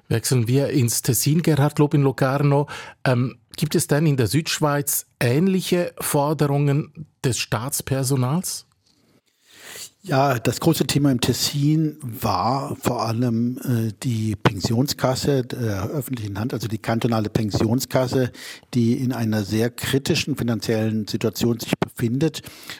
Wechseln 0.08 0.48
wir 0.48 0.68
ins 0.68 1.02
Tessin, 1.02 1.42
Gerhard 1.42 1.78
Lob 1.78 1.94
in 1.94 2.02
Locarno. 2.02 2.68
Ähm, 3.04 3.38
gibt 3.56 3.74
es 3.74 3.86
denn 3.86 4.06
in 4.06 4.16
der 4.16 4.26
Südschweiz 4.26 5.06
ähnliche 5.18 5.94
Forderungen 5.98 7.06
des 7.24 7.38
Staatspersonals? 7.38 8.66
Ja, 10.04 10.40
das 10.40 10.58
große 10.58 10.84
Thema 10.88 11.12
im 11.12 11.20
Tessin 11.20 11.96
war 12.02 12.74
vor 12.74 13.06
allem 13.06 13.56
äh, 13.58 13.92
die 14.02 14.34
Pensionskasse 14.34 15.44
der 15.44 15.90
öffentlichen 15.90 16.40
Hand, 16.40 16.52
also 16.52 16.66
die 16.66 16.78
kantonale 16.78 17.30
Pensionskasse, 17.30 18.32
die 18.74 18.94
in 18.94 19.12
einer 19.12 19.44
sehr 19.44 19.70
kritischen 19.70 20.34
finanziellen 20.34 21.06
Situation 21.06 21.60
sich 21.60 21.78
befindet 21.78 21.91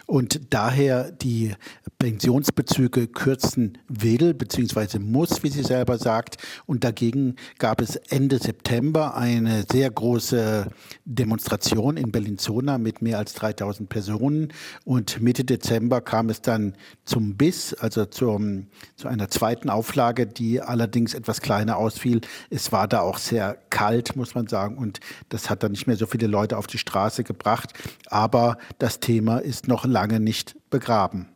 und 0.06 0.40
daher 0.50 1.12
die 1.12 1.54
Pensionsbezüge 1.98 3.06
kürzen 3.06 3.78
will 3.88 4.34
bzw. 4.34 4.98
muss, 4.98 5.42
wie 5.42 5.48
sie 5.48 5.62
selber 5.62 5.98
sagt. 5.98 6.36
Und 6.66 6.84
dagegen 6.84 7.36
gab 7.58 7.80
es 7.80 7.96
Ende 7.96 8.38
September 8.38 9.14
eine 9.16 9.64
sehr 9.70 9.90
große 9.90 10.66
Demonstration 11.04 11.96
in 11.96 12.10
Bellinzona 12.10 12.78
mit 12.78 13.02
mehr 13.02 13.18
als 13.18 13.34
3000 13.34 13.88
Personen 13.88 14.52
und 14.84 15.20
Mitte 15.20 15.44
Dezember 15.44 16.00
kam 16.00 16.28
es 16.28 16.42
dann 16.42 16.74
zum 17.04 17.36
Biss, 17.36 17.74
also 17.74 18.04
zum, 18.06 18.66
zu 18.96 19.08
einer 19.08 19.28
zweiten 19.28 19.70
Auflage, 19.70 20.26
die 20.26 20.60
allerdings 20.60 21.14
etwas 21.14 21.40
kleiner 21.40 21.76
ausfiel. 21.76 22.20
Es 22.50 22.72
war 22.72 22.88
da 22.88 23.00
auch 23.00 23.18
sehr 23.18 23.56
kalt, 23.70 24.16
muss 24.16 24.34
man 24.34 24.48
sagen, 24.48 24.76
und 24.76 25.00
das 25.28 25.50
hat 25.50 25.62
dann 25.62 25.72
nicht 25.72 25.86
mehr 25.86 25.96
so 25.96 26.06
viele 26.06 26.26
Leute 26.26 26.58
auf 26.58 26.66
die 26.66 26.78
Straße 26.78 27.24
gebracht. 27.24 27.72
Aber 28.06 28.58
das 28.78 29.00
Thema 29.00 29.11
ist 29.42 29.68
noch 29.68 29.84
lange 29.84 30.20
nicht 30.20 30.56
begraben. 30.70 31.31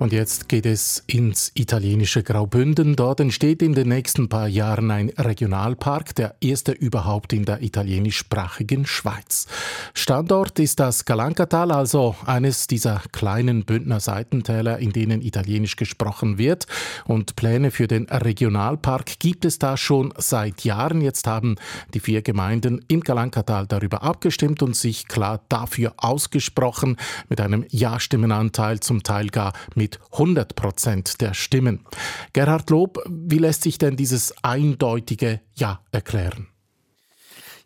Und 0.00 0.14
jetzt 0.14 0.48
geht 0.48 0.64
es 0.64 1.04
ins 1.08 1.52
italienische 1.54 2.22
Graubünden. 2.22 2.96
Dort 2.96 3.20
entsteht 3.20 3.60
in 3.60 3.74
den 3.74 3.88
nächsten 3.88 4.30
paar 4.30 4.48
Jahren 4.48 4.90
ein 4.90 5.10
Regionalpark, 5.10 6.14
der 6.14 6.36
erste 6.40 6.72
überhaupt 6.72 7.34
in 7.34 7.44
der 7.44 7.62
italienischsprachigen 7.62 8.86
Schweiz. 8.86 9.46
Standort 9.92 10.58
ist 10.58 10.80
das 10.80 11.04
Galankatal, 11.04 11.70
also 11.70 12.16
eines 12.24 12.66
dieser 12.66 13.02
kleinen 13.12 13.66
Bündner 13.66 14.00
Seitentäler, 14.00 14.78
in 14.78 14.92
denen 14.92 15.20
italienisch 15.20 15.76
gesprochen 15.76 16.38
wird. 16.38 16.66
Und 17.04 17.36
Pläne 17.36 17.70
für 17.70 17.86
den 17.86 18.04
Regionalpark 18.08 19.18
gibt 19.18 19.44
es 19.44 19.58
da 19.58 19.76
schon 19.76 20.14
seit 20.16 20.64
Jahren. 20.64 21.02
Jetzt 21.02 21.26
haben 21.26 21.56
die 21.92 22.00
vier 22.00 22.22
Gemeinden 22.22 22.82
im 22.88 23.02
Galankatal 23.02 23.66
darüber 23.66 24.02
abgestimmt 24.02 24.62
und 24.62 24.74
sich 24.74 25.08
klar 25.08 25.42
dafür 25.50 25.92
ausgesprochen, 25.98 26.96
mit 27.28 27.38
einem 27.38 27.66
Ja-Stimmenanteil, 27.68 28.80
zum 28.80 29.02
Teil 29.02 29.26
gar 29.26 29.52
mit 29.74 29.89
mit 29.90 29.98
100 30.12 30.54
Prozent 30.54 31.20
der 31.20 31.34
Stimmen. 31.34 31.80
Gerhard 32.32 32.70
Lob, 32.70 33.02
wie 33.08 33.38
lässt 33.38 33.62
sich 33.62 33.78
denn 33.78 33.96
dieses 33.96 34.32
eindeutige 34.42 35.40
Ja 35.54 35.80
erklären? 35.90 36.46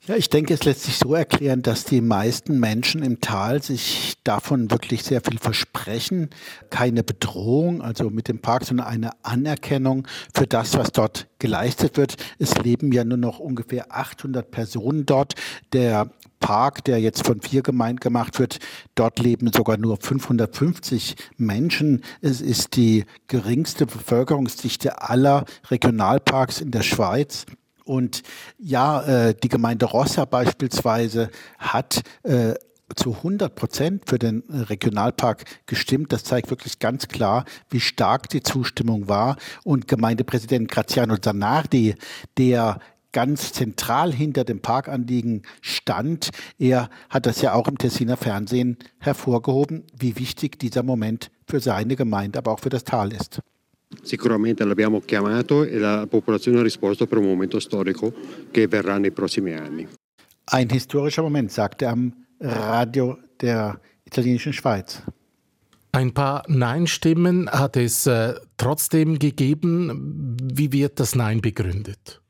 Ja, 0.06 0.16
ich 0.16 0.28
denke, 0.28 0.52
es 0.52 0.64
lässt 0.64 0.82
sich 0.82 0.98
so 0.98 1.14
erklären, 1.14 1.62
dass 1.62 1.84
die 1.84 2.02
meisten 2.02 2.60
Menschen 2.60 3.02
im 3.02 3.22
Tal 3.22 3.62
sich 3.62 4.16
davon 4.22 4.70
wirklich 4.70 5.02
sehr 5.02 5.22
viel 5.22 5.38
versprechen. 5.38 6.28
Keine 6.68 7.02
Bedrohung, 7.02 7.80
also 7.80 8.10
mit 8.10 8.28
dem 8.28 8.40
Park, 8.40 8.66
sondern 8.66 8.86
eine 8.86 9.12
Anerkennung 9.22 10.06
für 10.34 10.46
das, 10.46 10.76
was 10.76 10.92
dort 10.92 11.26
geleistet 11.38 11.96
wird. 11.96 12.16
Es 12.38 12.54
leben 12.58 12.92
ja 12.92 13.02
nur 13.04 13.16
noch 13.16 13.38
ungefähr 13.38 13.96
800 13.96 14.50
Personen 14.50 15.06
dort. 15.06 15.36
Der 15.72 16.10
Park, 16.44 16.84
der 16.84 17.00
jetzt 17.00 17.26
von 17.26 17.40
vier 17.40 17.62
Gemeinden 17.62 18.00
gemacht 18.00 18.38
wird, 18.38 18.58
dort 18.94 19.18
leben 19.18 19.50
sogar 19.50 19.78
nur 19.78 19.96
550 19.96 21.16
Menschen. 21.38 22.02
Es 22.20 22.42
ist 22.42 22.76
die 22.76 23.06
geringste 23.28 23.86
Bevölkerungsdichte 23.86 25.00
aller 25.00 25.46
Regionalparks 25.70 26.60
in 26.60 26.70
der 26.70 26.82
Schweiz. 26.82 27.46
Und 27.86 28.22
ja, 28.58 29.00
äh, 29.04 29.34
die 29.34 29.48
Gemeinde 29.48 29.86
Rossa 29.86 30.26
beispielsweise 30.26 31.30
hat 31.58 32.02
äh, 32.24 32.52
zu 32.94 33.14
100 33.14 33.54
Prozent 33.54 34.02
für 34.06 34.18
den 34.18 34.42
Regionalpark 34.50 35.44
gestimmt. 35.64 36.12
Das 36.12 36.24
zeigt 36.24 36.50
wirklich 36.50 36.78
ganz 36.78 37.08
klar, 37.08 37.46
wie 37.70 37.80
stark 37.80 38.28
die 38.28 38.42
Zustimmung 38.42 39.08
war. 39.08 39.36
Und 39.64 39.88
Gemeindepräsident 39.88 40.70
Graziano 40.70 41.16
Zanardi, 41.16 41.94
der 42.36 42.80
ganz 43.14 43.54
zentral 43.54 44.12
hinter 44.12 44.44
dem 44.44 44.60
Parkanliegen 44.60 45.42
stand. 45.62 46.28
Er 46.58 46.90
hat 47.08 47.24
das 47.24 47.40
ja 47.40 47.54
auch 47.54 47.68
im 47.68 47.78
Tessiner 47.78 48.18
Fernsehen 48.18 48.76
hervorgehoben, 48.98 49.84
wie 49.98 50.18
wichtig 50.18 50.58
dieser 50.58 50.82
Moment 50.82 51.30
für 51.48 51.60
seine 51.60 51.96
Gemeinde, 51.96 52.38
aber 52.38 52.52
auch 52.52 52.60
für 52.60 52.68
das 52.68 52.84
Tal 52.84 53.12
ist. 53.12 53.40
Sicuramente 54.02 54.64
l'abbiamo 54.64 55.00
chiamato 55.06 55.62
e 55.62 55.78
la 55.78 56.06
popolazione 56.06 56.58
ha 56.58 56.62
risposto 56.62 57.06
per 57.06 57.18
un 57.18 57.26
momento 57.26 57.60
storico 57.60 58.12
che 58.50 58.66
verrà 58.66 58.98
nei 58.98 59.12
prossimi 59.12 59.54
anni. 59.54 59.86
Ein 60.46 60.68
historischer 60.68 61.22
Moment, 61.22 61.52
sagte 61.52 61.84
er 61.84 61.92
am 61.92 62.12
Radio 62.40 63.16
der 63.40 63.80
italienischen 64.04 64.52
Schweiz. 64.52 65.00
Ein 65.92 66.12
paar 66.12 66.42
Nein-Stimmen 66.48 67.48
hat 67.48 67.76
es 67.76 68.06
äh, 68.06 68.34
trotzdem 68.56 69.20
gegeben. 69.20 70.36
Wie 70.42 70.72
wird 70.72 70.98
das 70.98 71.14
Nein 71.14 71.40
begründet? 71.40 72.20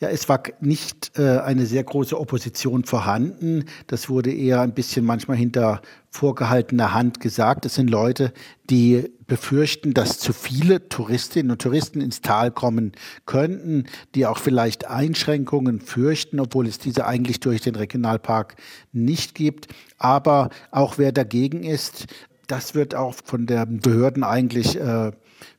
Ja, 0.00 0.08
es 0.10 0.28
war 0.28 0.42
nicht 0.60 1.18
äh, 1.18 1.38
eine 1.38 1.66
sehr 1.66 1.82
große 1.82 2.18
Opposition 2.18 2.84
vorhanden. 2.84 3.64
Das 3.88 4.08
wurde 4.08 4.32
eher 4.32 4.60
ein 4.60 4.72
bisschen 4.72 5.04
manchmal 5.04 5.36
hinter 5.36 5.82
vorgehaltener 6.10 6.94
Hand 6.94 7.18
gesagt. 7.18 7.66
Es 7.66 7.74
sind 7.74 7.90
Leute, 7.90 8.32
die 8.70 9.10
befürchten, 9.26 9.94
dass 9.94 10.20
zu 10.20 10.32
viele 10.32 10.88
Touristinnen 10.88 11.50
und 11.50 11.60
Touristen 11.60 12.00
ins 12.00 12.20
Tal 12.20 12.52
kommen 12.52 12.92
könnten, 13.26 13.86
die 14.14 14.24
auch 14.26 14.38
vielleicht 14.38 14.86
Einschränkungen 14.86 15.80
fürchten, 15.80 16.38
obwohl 16.38 16.68
es 16.68 16.78
diese 16.78 17.04
eigentlich 17.04 17.40
durch 17.40 17.62
den 17.62 17.74
Regionalpark 17.74 18.54
nicht 18.92 19.34
gibt. 19.34 19.66
Aber 19.98 20.50
auch 20.70 20.98
wer 20.98 21.10
dagegen 21.10 21.64
ist, 21.64 22.06
das 22.46 22.76
wird 22.76 22.94
auch 22.94 23.16
von 23.24 23.46
den 23.46 23.80
Behörden 23.80 24.22
eigentlich 24.22 24.78
äh, 24.78 25.10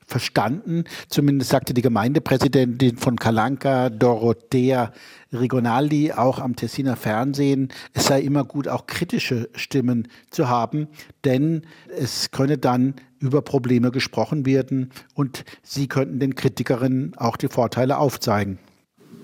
verstanden. 0.10 0.84
Zumindest 1.08 1.52
sagte 1.52 1.74
die 1.74 1.82
Gemeindepräsidentin 1.82 2.98
von 2.98 3.18
Calanca, 3.18 3.90
Dorothea 3.90 4.92
Rigonaldi, 5.32 6.12
auch 6.12 6.40
am 6.40 6.56
Tessiner 6.56 6.96
Fernsehen, 6.96 7.70
es 7.94 8.08
sei 8.08 8.22
immer 8.22 8.44
gut, 8.44 8.68
auch 8.68 8.88
kritische 8.88 9.50
Stimmen 9.54 10.08
zu 10.32 10.50
haben, 10.50 10.88
denn 11.24 11.62
es 11.96 12.32
könne 12.32 12.58
dann 12.58 12.96
über 13.20 13.42
Probleme 13.42 13.92
gesprochen 13.92 14.46
werden 14.46 14.90
und 15.14 15.46
sie 15.62 15.88
könnten 15.88 16.20
den 16.20 16.36
Kritikerinnen 16.36 17.14
auch 17.18 17.38
die 17.38 17.48
Vorteile 17.48 17.98
aufzeigen. 18.00 18.58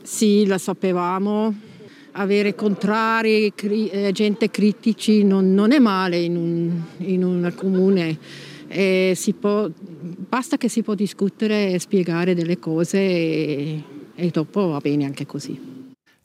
Sì, 0.03 0.45
lo 0.45 0.59
sapevamo. 0.59 1.55
Avere 2.17 2.53
contrari, 2.53 3.51
eh, 3.57 4.11
gente 4.13 4.49
critici 4.49 5.23
non, 5.23 5.53
non 5.53 5.71
è 5.71 5.79
male 5.79 6.17
in 6.21 6.37
un, 6.37 6.83
in 6.99 7.23
un 7.23 7.51
comune. 7.57 8.17
E 8.67 9.17
può, 9.39 9.69
basta 9.69 10.57
che 10.57 10.69
si 10.69 10.81
può 10.81 10.95
discutere 10.95 11.71
e 11.71 11.79
spiegare 11.79 12.33
delle 12.33 12.59
cose 12.59 12.97
e, 12.97 13.83
e 14.15 14.29
dopo 14.29 14.69
va 14.69 14.79
bene 14.79 15.05
anche 15.05 15.25
così. 15.25 15.73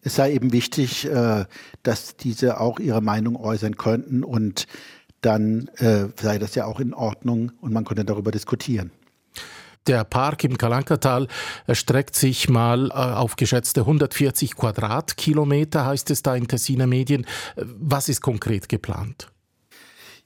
Es 0.02 0.14
sei 0.14 0.34
eben 0.34 0.52
wichtig, 0.52 1.04
äh, 1.04 1.44
dass 1.82 2.16
diese 2.16 2.58
auch 2.58 2.78
ihre 2.78 3.02
Meinung 3.02 3.36
äußern 3.36 3.76
könnten 3.76 4.24
und 4.24 4.66
dann 5.20 5.68
äh, 5.76 6.06
sei 6.18 6.38
das 6.38 6.54
ja 6.54 6.64
auch 6.64 6.80
in 6.80 6.94
Ordnung 6.94 7.52
und 7.60 7.72
man 7.72 7.84
könnte 7.84 8.04
darüber 8.04 8.30
diskutieren. 8.30 8.90
Der 9.86 10.04
Park 10.04 10.44
im 10.44 10.56
Kalankatal 10.58 11.26
erstreckt 11.66 12.14
sich 12.14 12.48
mal 12.48 12.90
äh, 12.90 12.92
auf 12.92 13.36
geschätzte 13.36 13.80
140 13.80 14.54
Quadratkilometer, 14.54 15.86
heißt 15.86 16.10
es 16.10 16.22
da 16.22 16.34
in 16.34 16.48
Tessiner 16.48 16.86
Medien. 16.86 17.26
Was 17.56 18.08
ist 18.08 18.20
konkret 18.20 18.68
geplant? 18.68 19.30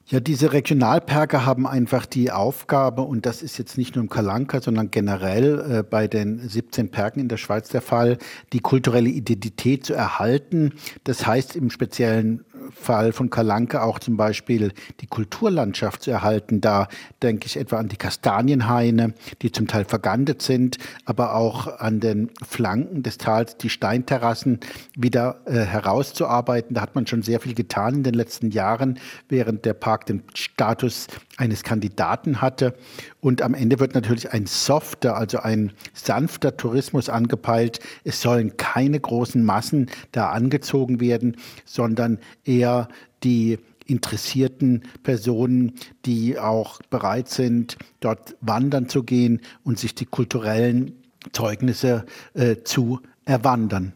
Ja, 0.07 0.21
diese 0.21 0.53
Regionalparke 0.53 1.47
haben 1.47 1.67
einfach 1.67 2.05
die 2.05 2.31
Aufgabe, 2.31 3.01
und 3.01 3.25
das 3.25 3.41
ist 3.41 3.57
jetzt 3.57 3.79
nicht 3.79 3.95
nur 3.95 4.03
im 4.03 4.11
Kalanka, 4.11 4.61
sondern 4.61 4.91
generell 4.91 5.79
äh, 5.79 5.83
bei 5.83 6.09
den 6.09 6.47
17 6.47 6.91
Perken 6.91 7.21
in 7.21 7.29
der 7.29 7.39
Schweiz 7.39 7.71
der 7.71 7.81
Fall, 7.81 8.19
die 8.53 8.61
kulturelle 8.61 9.09
Identität 9.09 9.87
zu 9.87 9.95
erhalten. 9.95 10.75
Das 11.05 11.27
heißt 11.27 11.57
im 11.57 11.71
speziellen 11.71 12.45
Fall 12.71 13.13
von 13.13 13.31
Kalanka 13.31 13.83
auch 13.83 13.99
zum 13.99 14.17
Beispiel 14.17 14.73
die 15.01 15.07
Kulturlandschaft 15.07 16.03
zu 16.03 16.11
erhalten. 16.11 16.61
Da 16.61 16.89
denke 17.23 17.47
ich 17.47 17.57
etwa 17.57 17.79
an 17.79 17.89
die 17.89 17.97
Kastanienhaine, 17.97 19.15
die 19.43 19.53
zum 19.53 19.67
Teil 19.67 19.85
vergandet 19.85 20.43
sind, 20.43 20.79
aber 21.05 21.35
auch 21.35 21.79
an 21.79 22.01
den 22.01 22.31
Flanken 22.47 23.03
des 23.03 23.19
Tals 23.19 23.57
die 23.57 23.71
Steinterrassen 23.71 24.61
wieder 24.97 25.41
äh, 25.47 25.61
herauszuarbeiten. 25.61 26.75
Da 26.75 26.83
hat 26.83 26.95
man 26.95 27.07
schon 27.07 27.23
sehr 27.23 27.41
viel 27.41 27.55
getan 27.55 27.95
in 27.95 28.03
den 28.03 28.15
letzten 28.15 28.51
Jahren, 28.51 28.99
während 29.29 29.65
der 29.65 29.75
Park 29.75 29.94
den 30.03 30.25
Status 30.35 31.07
eines 31.37 31.63
Kandidaten 31.63 32.41
hatte. 32.41 32.75
Und 33.21 33.43
am 33.43 33.55
Ende 33.55 33.79
wird 33.79 33.95
natürlich 33.95 34.33
ein 34.33 34.47
softer, 34.47 35.17
also 35.17 35.39
ein 35.39 35.73
sanfter 35.93 36.57
Tourismus 36.57 37.09
angepeilt. 37.09 37.79
Es 38.03 38.21
sollen 38.21 38.57
keine 38.57 38.99
großen 38.99 39.45
Massen 39.45 39.91
da 40.11 40.31
angezogen 40.31 40.99
werden, 40.99 41.37
sondern 41.65 42.19
eher 42.45 42.89
die 43.23 43.59
interessierten 43.87 44.83
Personen, 45.03 45.75
die 46.07 46.39
auch 46.39 46.81
bereit 46.91 47.29
sind, 47.29 47.77
dort 48.01 48.37
wandern 48.41 48.89
zu 48.89 49.03
gehen 49.03 49.41
und 49.63 49.79
sich 49.79 49.95
die 49.95 50.07
kulturellen 50.07 50.93
Zeugnisse 51.33 52.05
äh, 52.35 52.57
zu 52.65 53.01
erwandern. 53.25 53.93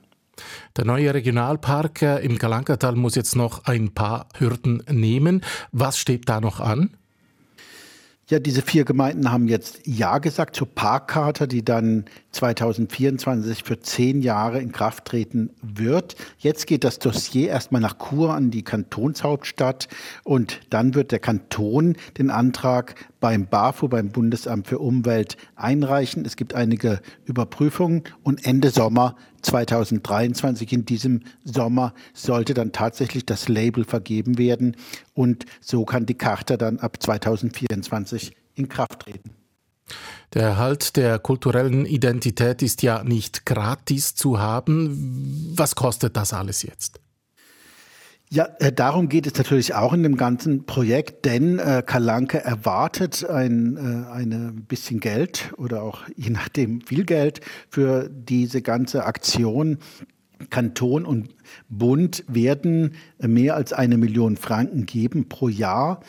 Der 0.77 0.85
neue 0.85 1.13
Regionalpark 1.15 2.03
äh, 2.03 2.25
im 2.25 2.39
Galankatal 2.39 2.95
muss 2.97 3.15
jetzt 3.15 3.37
noch 3.37 3.65
ein 3.65 3.95
paar 3.95 4.29
Hürden 4.37 4.83
nehmen. 4.91 5.43
Was 5.73 5.99
steht 5.99 6.29
da 6.29 6.41
noch 6.41 6.61
an? 6.61 6.91
Ja, 8.31 8.39
diese 8.39 8.61
vier 8.61 8.85
Gemeinden 8.85 9.33
haben 9.33 9.49
jetzt 9.49 9.81
Ja 9.87 10.19
gesagt 10.19 10.55
zur 10.55 10.69
Parkkarte, 10.69 11.49
die 11.49 11.65
dann 11.65 12.05
2024 12.33 13.65
für 13.65 13.81
zehn 13.81 14.21
Jahre 14.21 14.61
in 14.61 14.71
Kraft 14.71 15.07
treten 15.07 15.49
wird. 15.63 16.15
Jetzt 16.37 16.67
geht 16.67 16.85
das 16.85 16.99
Dossier 16.99 17.49
erstmal 17.49 17.81
nach 17.81 17.97
Chur 17.97 18.35
an 18.35 18.51
die 18.51 18.65
Kantonshauptstadt 18.65 19.89
und 20.25 20.61
dann 20.69 20.95
wird 20.95 21.11
der 21.11 21.21
Kanton 21.21 21.97
den 22.19 22.29
Antrag 22.29 22.97
beim 23.21 23.47
BAFU, 23.47 23.89
beim 23.89 24.11
Bundesamt 24.11 24.67
für 24.67 24.79
Umwelt, 24.79 25.37
einreichen. 25.57 26.25
Es 26.25 26.37
gibt 26.37 26.55
einige 26.55 27.01
Überprüfungen 27.25 28.05
und 28.23 28.45
Ende 28.45 28.71
Sommer 28.71 29.17
2023, 29.43 30.73
in 30.73 30.85
diesem 30.85 31.23
Sommer, 31.45 31.95
sollte 32.15 32.55
dann 32.55 32.73
tatsächlich 32.73 33.27
das 33.27 33.49
Label 33.49 33.85
vergeben 33.85 34.39
werden 34.39 34.77
und 35.15 35.45
so 35.61 35.85
kann 35.85 36.07
die 36.07 36.15
Karte 36.15 36.59
dann 36.59 36.79
ab 36.79 37.03
2024 37.03 38.37
in 38.55 38.69
Kraft 38.69 39.01
treten. 39.01 39.31
Der 40.35 40.43
Erhalt 40.43 40.97
der 40.97 41.19
kulturellen 41.19 41.87
Identität 41.87 42.63
ist 42.63 42.83
ja 42.83 43.03
nicht 43.03 43.47
gratis 43.47 44.15
zu 44.15 44.39
haben. 44.39 45.55
Was 45.57 45.75
kostet 45.75 46.17
das 46.17 46.35
alles 46.35 46.63
jetzt? 46.63 47.01
Ja, 48.31 48.49
äh, 48.59 48.73
darum 48.73 49.09
geht 49.09 49.27
es 49.27 49.35
natürlich 49.37 49.75
auch 49.75 49.95
in 49.95 50.03
dem 50.03 50.17
ganzen 50.17 50.67
Projekt, 50.67 51.25
denn 51.25 51.59
äh, 51.59 51.83
Kalanke 51.85 52.45
erwartet 52.45 53.25
ein 53.25 53.77
äh, 53.77 54.13
eine 54.13 54.53
bisschen 54.53 55.01
Geld 55.01 55.53
oder 55.57 55.83
auch 55.83 56.03
je 56.17 56.31
nachdem 56.31 56.83
viel 56.83 57.05
Geld 57.05 57.41
für 57.71 58.11
diese 58.11 58.63
ganze 58.63 59.05
Aktion. 59.05 59.79
Kanton 60.51 61.05
und 61.05 61.35
Bund 61.69 62.23
werden 62.29 62.95
mehr 63.19 63.57
als 63.57 63.73
eine 63.73 63.99
Million 63.99 64.37
Franken 64.37 64.87
geben 64.87 65.29
pro 65.29 65.49
Jahr 65.49 66.01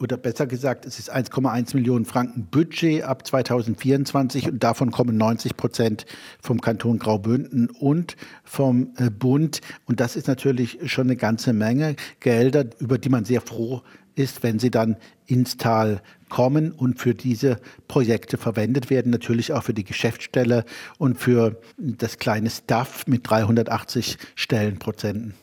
oder 0.00 0.16
besser 0.16 0.46
gesagt, 0.46 0.86
es 0.86 0.98
ist 0.98 1.12
1,1 1.12 1.74
Millionen 1.74 2.04
Franken 2.04 2.46
Budget 2.50 3.02
ab 3.02 3.26
2024 3.26 4.48
und 4.48 4.62
davon 4.62 4.90
kommen 4.90 5.16
90 5.16 5.56
Prozent 5.56 6.06
vom 6.40 6.60
Kanton 6.60 6.98
Graubünden 6.98 7.68
und 7.68 8.16
vom 8.44 8.92
äh, 8.96 9.10
Bund. 9.10 9.60
Und 9.86 10.00
das 10.00 10.16
ist 10.16 10.28
natürlich 10.28 10.78
schon 10.86 11.08
eine 11.08 11.16
ganze 11.16 11.52
Menge 11.52 11.96
Gelder, 12.20 12.66
über 12.78 12.98
die 12.98 13.08
man 13.08 13.24
sehr 13.24 13.40
froh 13.40 13.82
ist, 14.14 14.42
wenn 14.42 14.58
sie 14.58 14.70
dann 14.70 14.96
ins 15.26 15.56
Tal 15.56 16.02
kommen 16.28 16.72
und 16.72 16.98
für 16.98 17.14
diese 17.14 17.58
Projekte 17.86 18.36
verwendet 18.36 18.90
werden, 18.90 19.10
natürlich 19.10 19.52
auch 19.52 19.62
für 19.62 19.74
die 19.74 19.84
Geschäftsstelle 19.84 20.64
und 20.98 21.18
für 21.18 21.60
das 21.76 22.18
kleine 22.18 22.50
Staff 22.50 23.06
mit 23.06 23.28
380 23.28 24.18
Stellenprozenten. 24.34 25.34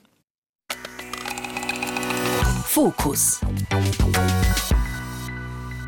Fokus. 2.75 3.39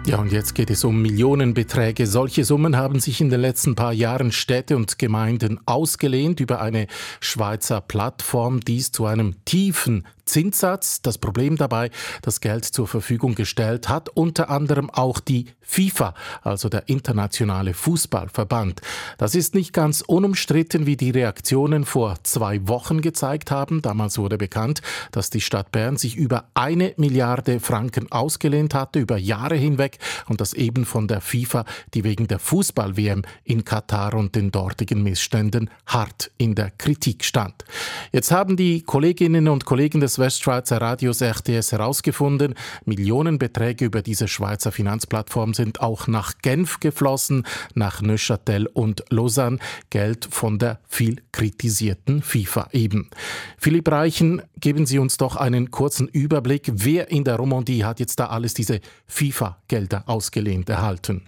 Ja, 0.06 0.20
und 0.20 0.32
jetzt 0.32 0.56
geht 0.56 0.70
es 0.70 0.86
um 0.86 1.02
Millionenbeträge. 1.02 2.08
Solche 2.08 2.46
Summen 2.46 2.78
haben 2.78 3.02
sich 3.02 3.20
in 3.20 3.30
den 3.30 3.42
letzten 3.42 3.76
paar 3.76 3.92
Jahren 3.92 4.32
Städte 4.32 4.78
und 4.78 4.98
Gemeinden 4.98 5.60
ausgelehnt 5.66 6.40
über 6.40 6.62
eine 6.62 6.88
Schweizer 7.20 7.82
Plattform, 7.82 8.62
dies 8.62 8.94
zu 8.94 9.06
einem 9.06 9.36
tiefen 9.44 10.08
Zinssatz. 10.28 11.02
Das 11.02 11.18
Problem 11.18 11.58
dabei, 11.58 11.90
das 12.22 12.42
Geld 12.42 12.66
zur 12.66 12.88
Verfügung 12.88 13.36
gestellt 13.36 13.90
hat 13.90 14.10
unter 14.10 14.50
anderem 14.50 14.90
auch 14.90 15.20
die 15.20 15.46
FIFA, 15.62 16.14
also 16.44 16.70
der 16.70 16.88
internationale 16.88 17.74
Fußballverband. 17.74 18.82
Das 19.18 19.36
ist 19.36 19.56
nicht 19.56 19.74
ganz 19.74 20.02
unumstritten, 20.02 20.86
wie 20.86 20.98
die 20.98 21.12
Reaktionen 21.12 21.86
vor 21.86 22.16
zwei 22.24 22.68
Wochen 22.68 23.02
gezeigt 23.02 23.52
haben. 23.52 23.82
Damals 23.82 24.18
wurde 24.18 24.38
bekannt, 24.38 24.82
dass 25.12 25.30
die 25.30 25.42
Stadt 25.42 25.72
Bern 25.72 25.98
sich 25.98 26.16
über 26.16 26.46
eine 26.54 26.94
Milliarde 26.98 27.60
Franken 27.60 28.12
ausgelehnt 28.12 28.74
hatte, 28.74 29.00
über 29.00 29.18
Jahre 29.18 29.56
hinweg, 29.56 30.00
und 30.28 30.42
das 30.42 30.54
eben 30.54 30.86
von 30.86 31.08
der 31.08 31.22
FIFA, 31.22 31.66
die 31.94 32.04
wegen 32.04 32.28
der 32.28 32.40
Fußball-WM 32.40 33.24
in 33.44 33.66
Katar 33.66 34.14
und 34.14 34.36
den 34.36 34.52
dortigen 34.52 35.04
Missständen 35.04 35.70
hart 35.86 36.32
in 36.38 36.56
der 36.56 36.72
Kritik 36.72 37.24
stand. 37.24 37.66
Jetzt 38.12 38.32
haben 38.32 38.58
die 38.58 38.82
Kolleginnen 38.82 39.48
und 39.48 39.66
Kollegen 39.66 40.00
des 40.00 40.17
Westschweizer 40.20 40.82
Radios 40.82 41.22
RTS 41.22 41.72
herausgefunden, 41.72 42.56
Millionenbeträge 42.86 43.86
über 43.86 44.02
diese 44.02 44.28
Schweizer 44.28 44.72
Finanzplattform 44.72 45.54
sind 45.54 45.82
auch 45.82 46.08
nach 46.08 46.38
Genf 46.42 46.80
geflossen, 46.80 47.46
nach 47.74 48.02
Neuchâtel 48.02 48.68
und 48.68 49.04
Lausanne, 49.10 49.60
Geld 49.90 50.28
von 50.30 50.60
der 50.60 50.80
viel 50.88 51.22
kritisierten 51.32 52.22
FIFA 52.22 52.70
eben. 52.72 53.10
Philipp 53.58 53.92
Reichen, 53.92 54.42
geben 54.60 54.86
Sie 54.86 55.00
uns 55.00 55.18
doch 55.18 55.36
einen 55.36 55.72
kurzen 55.72 56.08
Überblick, 56.08 56.72
wer 56.74 57.12
in 57.12 57.24
der 57.24 57.36
Romandie 57.36 57.84
hat 57.84 58.00
jetzt 58.00 58.20
da 58.20 58.28
alles 58.28 58.54
diese 58.54 58.80
FIFA-Gelder 59.08 60.04
ausgelehnt 60.08 60.70
erhalten? 60.70 61.24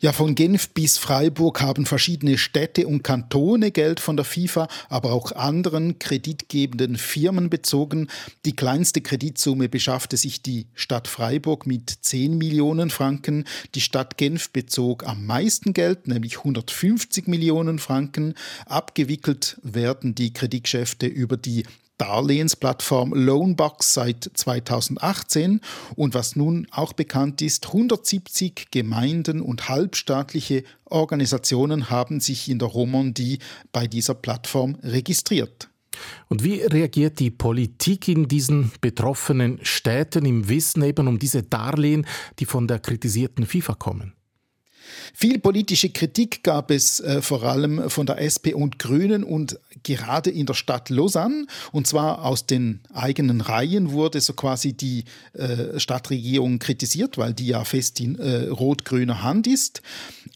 Ja, 0.00 0.12
von 0.12 0.34
Genf 0.34 0.70
bis 0.70 0.98
Freiburg 0.98 1.60
haben 1.60 1.86
verschiedene 1.86 2.38
Städte 2.38 2.86
und 2.86 3.02
Kantone 3.02 3.70
Geld 3.70 4.00
von 4.00 4.16
der 4.16 4.24
FIFA, 4.24 4.68
aber 4.88 5.12
auch 5.12 5.32
anderen 5.32 5.98
kreditgebenden 5.98 6.96
Firmen 6.96 7.50
bezogen. 7.50 8.08
Die 8.44 8.54
kleinste 8.54 9.00
Kreditsumme 9.00 9.68
beschaffte 9.68 10.16
sich 10.16 10.42
die 10.42 10.66
Stadt 10.74 11.08
Freiburg 11.08 11.66
mit 11.66 11.90
10 11.90 12.36
Millionen 12.36 12.90
Franken. 12.90 13.44
Die 13.74 13.80
Stadt 13.80 14.18
Genf 14.18 14.50
bezog 14.50 15.06
am 15.06 15.26
meisten 15.26 15.72
Geld, 15.72 16.08
nämlich 16.08 16.38
150 16.38 17.26
Millionen 17.26 17.78
Franken. 17.78 18.34
Abgewickelt 18.66 19.58
werden 19.62 20.14
die 20.14 20.32
Kreditgeschäfte 20.32 21.06
über 21.06 21.36
die 21.36 21.64
Darlehensplattform 21.98 23.12
Loanbox 23.14 23.94
seit 23.94 24.30
2018 24.34 25.60
und 25.94 26.14
was 26.14 26.36
nun 26.36 26.66
auch 26.70 26.92
bekannt 26.92 27.42
ist, 27.42 27.66
170 27.68 28.70
Gemeinden 28.70 29.40
und 29.40 29.68
halbstaatliche 29.68 30.64
Organisationen 30.84 31.90
haben 31.90 32.20
sich 32.20 32.48
in 32.48 32.58
der 32.58 32.68
Romandie 32.68 33.38
bei 33.72 33.86
dieser 33.86 34.14
Plattform 34.14 34.76
registriert. 34.82 35.68
Und 36.28 36.44
wie 36.44 36.60
reagiert 36.60 37.18
die 37.18 37.30
Politik 37.30 38.08
in 38.08 38.28
diesen 38.28 38.72
betroffenen 38.80 39.58
Städten 39.62 40.26
im 40.26 40.48
Wissen 40.48 40.82
eben 40.82 41.08
um 41.08 41.18
diese 41.18 41.42
Darlehen, 41.42 42.06
die 42.38 42.44
von 42.44 42.68
der 42.68 42.78
kritisierten 42.78 43.46
FIFA 43.46 43.74
kommen? 43.74 44.15
Viel 45.14 45.38
politische 45.38 45.90
Kritik 45.90 46.42
gab 46.42 46.70
es 46.70 47.00
äh, 47.00 47.22
vor 47.22 47.42
allem 47.42 47.90
von 47.90 48.06
der 48.06 48.20
SP 48.20 48.54
und 48.54 48.78
Grünen 48.78 49.24
und 49.24 49.58
gerade 49.82 50.30
in 50.30 50.46
der 50.46 50.54
Stadt 50.54 50.90
Lausanne. 50.90 51.46
Und 51.72 51.86
zwar 51.86 52.24
aus 52.24 52.46
den 52.46 52.80
eigenen 52.92 53.40
Reihen 53.40 53.92
wurde 53.92 54.20
so 54.20 54.32
quasi 54.32 54.72
die 54.72 55.04
äh, 55.32 55.78
Stadtregierung 55.78 56.58
kritisiert, 56.58 57.18
weil 57.18 57.34
die 57.34 57.48
ja 57.48 57.64
fest 57.64 58.00
in 58.00 58.18
äh, 58.18 58.48
rot-grüner 58.48 59.22
Hand 59.22 59.46
ist. 59.46 59.82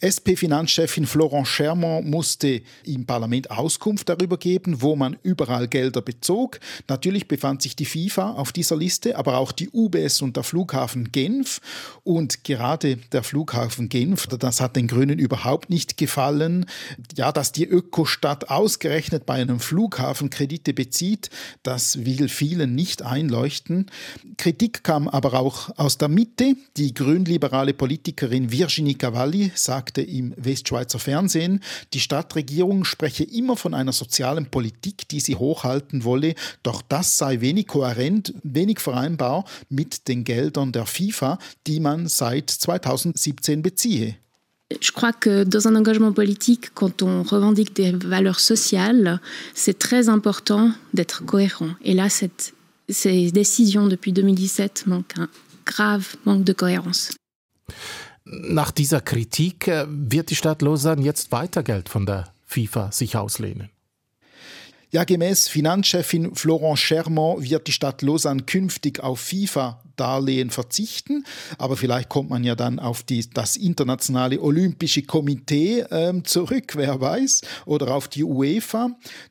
SP-Finanzchefin 0.01 1.07
Florence 1.07 1.49
Schermont 1.49 2.07
musste 2.07 2.63
im 2.85 3.05
Parlament 3.05 3.51
Auskunft 3.51 4.09
darüber 4.09 4.39
geben, 4.39 4.81
wo 4.81 4.97
man 4.97 5.19
überall 5.23 5.69
Gelder 5.69 6.01
bezog. 6.01 6.61
Natürlich 6.89 7.29
befand 7.29 7.61
sich 7.63 7.77
die 7.77 7.85
FIFA 7.85 8.33
auf 8.33 8.53
dieser 8.53 8.77
Liste, 8.77 9.19
aber 9.19 9.37
auch 9.37 9.53
die 9.53 9.69
UBS 9.71 10.23
und 10.23 10.37
der 10.37 10.43
Flughafen 10.43 11.13
Genf. 11.13 11.61
Und 12.03 12.45
gerade 12.45 12.97
der 13.13 13.23
Flughafen 13.23 13.89
Genf, 13.89 14.27
das 14.43 14.61
hat 14.61 14.77
den 14.77 14.89
Grünen 14.89 15.19
überhaupt 15.19 15.71
nicht 15.71 15.97
gefallen. 15.97 16.67
Ja, 17.17 17.33
dass 17.33 17.53
die 17.53 17.67
Ökostadt 17.67 18.51
ausgerechnet 18.51 19.27
bei 19.27 19.35
einem 19.35 19.61
Flughafen 19.61 20.31
Kredite 20.31 20.75
bezieht, 20.75 21.31
das 21.63 22.05
will 22.05 22.29
vielen 22.29 22.75
nicht 22.75 23.03
einleuchten. 23.03 23.91
Kritik 24.37 24.83
kam 24.83 25.09
aber 25.09 25.35
auch 25.35 25.71
aus 25.77 25.99
der 25.99 26.09
Mitte. 26.09 26.57
Die 26.77 26.95
grünliberale 26.95 27.75
Politikerin 27.75 28.51
Virginie 28.51 28.95
Cavalli 28.95 29.53
sagte 29.55 30.03
im 30.03 30.35
Westschweizer 30.37 30.99
Fernsehen, 30.99 31.63
die 31.93 32.01
Stadtregierung 32.01 32.85
spreche 32.85 33.25
immer 33.25 33.57
von 33.57 33.75
einer 33.75 33.93
sozialen 33.93 34.47
Politik, 34.47 35.09
die 35.09 35.21
sie 35.21 35.37
hochhalten 35.37 36.05
wolle, 36.05 36.35
doch 36.63 36.83
das 36.83 37.19
sei 37.19 37.41
wenig 37.41 37.69
kohärent, 37.69 38.35
wenig 38.43 38.81
vereinbar 38.81 39.45
mit 39.69 40.09
den 40.09 40.25
Geldern 40.25 40.73
der 40.73 40.87
FIFA, 40.87 41.39
die 41.67 41.81
man 41.81 42.09
seit 42.09 42.51
2017 42.51 43.63
beziehe. 43.63 44.17
Je 44.81 44.93
crois 44.93 45.13
que 45.13 45.43
dans 45.43 45.67
un 45.67 45.75
engagement 45.75 46.13
politique, 46.13 46.71
quand 46.75 47.03
on 47.03 47.23
revendique 47.23 47.75
des 47.75 47.91
valeurs 47.93 48.39
sociales, 48.39 49.21
c'est 49.55 49.79
très 49.79 50.09
important 50.09 50.73
d'être 50.95 51.25
cohérent. 51.25 51.71
Et 51.85 51.93
là, 51.93 52.09
cette, 52.09 52.55
ces 52.89 53.33
décisions 53.33 53.89
depuis 53.89 54.13
2017 54.13 54.87
manquent 54.87 55.19
un 55.19 55.29
grave 55.67 56.17
manque 56.25 56.45
de 56.45 56.53
cohérence. 56.53 57.13
Nach 58.27 58.71
dieser 58.71 59.01
Kritik 59.01 59.67
äh, 59.67 59.87
wird 59.89 60.31
die 60.31 60.37
Stadt 60.37 60.63
Lausanne 60.63 61.03
jetzt 61.03 61.33
weiter 61.33 61.63
Geld 61.63 61.89
von 61.89 62.07
der 62.07 62.33
FIFA 62.47 62.93
sich 62.93 63.17
auslehnen? 63.17 63.71
Ja, 64.93 65.05
gemäß 65.05 65.49
Finanzchefin 65.49 66.35
Florence 66.35 66.81
Schermont 66.81 67.43
wird 67.43 67.69
die 67.69 67.73
Stadt 67.73 68.03
Lausanne 68.03 68.43
künftig 68.43 69.01
auf 69.01 69.21
FIFA-Darlehen 70.01 70.51
verzichten. 70.51 71.25
Aber 71.59 71.77
vielleicht 71.77 72.09
kommt 72.09 72.31
man 72.31 72.45
ja 72.45 72.55
dann 72.55 72.79
auf 72.79 73.03
die, 73.03 73.29
das 73.31 73.57
Internationale 73.57 74.41
Olympische 74.41 75.03
Komitee 75.03 75.85
ähm, 75.91 76.25
zurück, 76.25 76.73
wer 76.77 77.01
weiß, 77.01 77.43
oder 77.67 77.95
auf 77.95 78.09
die 78.09 78.25
UEFA. 78.25 78.91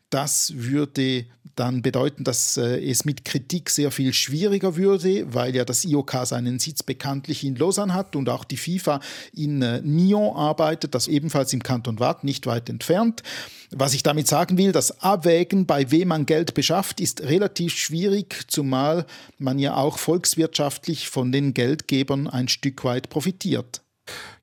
Das 0.09 0.53
würde 0.55 1.25
dann 1.59 1.81
bedeuten, 1.81 2.23
dass 2.23 2.57
äh, 2.57 2.79
es 2.89 3.05
mit 3.05 3.25
Kritik 3.25 3.69
sehr 3.69 3.91
viel 3.91 4.13
schwieriger 4.13 4.77
würde, 4.77 5.33
weil 5.33 5.55
ja 5.55 5.65
das 5.65 5.83
IOK 5.83 6.25
seinen 6.25 6.57
Sitz 6.57 6.83
bekanntlich 6.83 7.43
in 7.43 7.55
Lausanne 7.55 7.93
hat 7.93 8.15
und 8.15 8.29
auch 8.29 8.45
die 8.45 8.57
FIFA 8.57 9.01
in 9.33 9.61
äh, 9.61 9.81
Nyon 9.81 10.35
arbeitet, 10.35 10.95
das 10.95 11.07
ebenfalls 11.07 11.51
im 11.51 11.61
Kanton 11.61 11.99
Waadt, 11.99 12.23
nicht 12.23 12.47
weit 12.47 12.69
entfernt. 12.69 13.23
Was 13.71 13.93
ich 13.93 14.03
damit 14.03 14.27
sagen 14.27 14.57
will, 14.57 14.71
das 14.71 15.01
Abwägen, 15.01 15.65
bei 15.65 15.91
wem 15.91 16.07
man 16.07 16.25
Geld 16.25 16.53
beschafft, 16.53 17.01
ist 17.01 17.21
relativ 17.21 17.75
schwierig, 17.75 18.45
zumal 18.47 19.05
man 19.37 19.59
ja 19.59 19.75
auch 19.75 19.97
volkswirtschaftlich 19.97 21.09
von 21.09 21.31
den 21.31 21.53
Geldgebern 21.53 22.27
ein 22.27 22.47
Stück 22.47 22.83
weit 22.83 23.09
profitiert. 23.09 23.81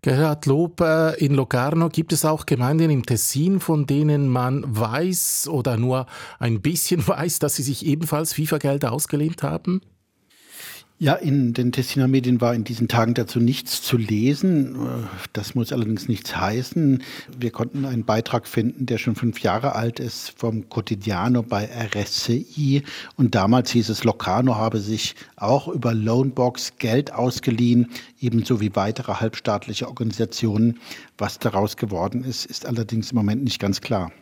Gerhard 0.03 0.47
Lob, 0.47 0.81
äh, 0.81 1.15
in 1.15 1.35
Locarno 1.35 1.89
gibt 1.89 2.13
es 2.13 2.25
auch 2.25 2.47
Gemeinden 2.47 2.91
im 2.91 3.05
Tessin, 3.05 3.59
von 3.61 3.87
denen 3.87 4.29
man 4.29 4.65
weiß 4.67 5.49
oder 5.49 5.77
nur 5.77 6.07
ein 6.39 6.61
bisschen 6.61 7.07
weiß, 7.09 7.41
dass 7.41 7.57
sie 7.57 7.63
sich 7.63 7.85
ebenfalls 7.85 8.33
FIFA-Gelder 8.33 8.93
ausgelehnt 8.93 9.43
haben? 9.43 9.81
Ja, 10.99 11.13
in 11.13 11.53
den 11.53 11.73
Tessiner 11.73 12.09
Medien 12.09 12.41
war 12.41 12.55
in 12.55 12.65
diesen 12.65 12.89
Tagen 12.89 13.13
dazu 13.13 13.39
nichts 13.39 13.83
zu 13.83 13.99
lesen. 13.99 15.07
Das 15.35 15.55
muss 15.55 15.71
allerdings 15.71 16.09
nichts 16.09 16.35
heißen. 16.35 17.03
Wir 17.39 17.51
konnten 17.51 17.85
einen 17.85 18.07
Beitrag 18.07 18.49
finden, 18.49 18.87
der 18.87 18.97
schon 18.97 19.15
fünf 19.15 19.41
Jahre 19.41 19.75
alt 19.75 20.01
ist, 20.01 20.33
vom 20.39 20.71
Quotidiano 20.71 21.43
bei 21.43 21.69
RSCI. 21.69 22.83
Und 23.15 23.35
damals 23.35 23.73
hieß 23.73 23.91
es, 23.91 24.05
Locarno 24.05 24.57
habe 24.57 24.81
sich 24.81 25.17
auch 25.37 25.69
über 25.69 25.93
Loanbox 25.93 26.79
Geld 26.79 27.13
ausgeliehen, 27.13 27.91
ebenso 28.19 28.63
wie 28.63 28.75
weitere 28.75 29.13
halbstaatliche 29.17 29.89
Organisationen. 29.89 30.81
Was 31.19 31.39
daraus 31.39 31.77
geworden 31.77 32.25
ist, 32.25 32.47
ist 32.47 32.65
allerdings 32.65 33.11
im 33.11 33.17
Moment 33.17 33.45
nicht 33.45 33.61
ganz 33.61 33.83
klar. 33.83 34.13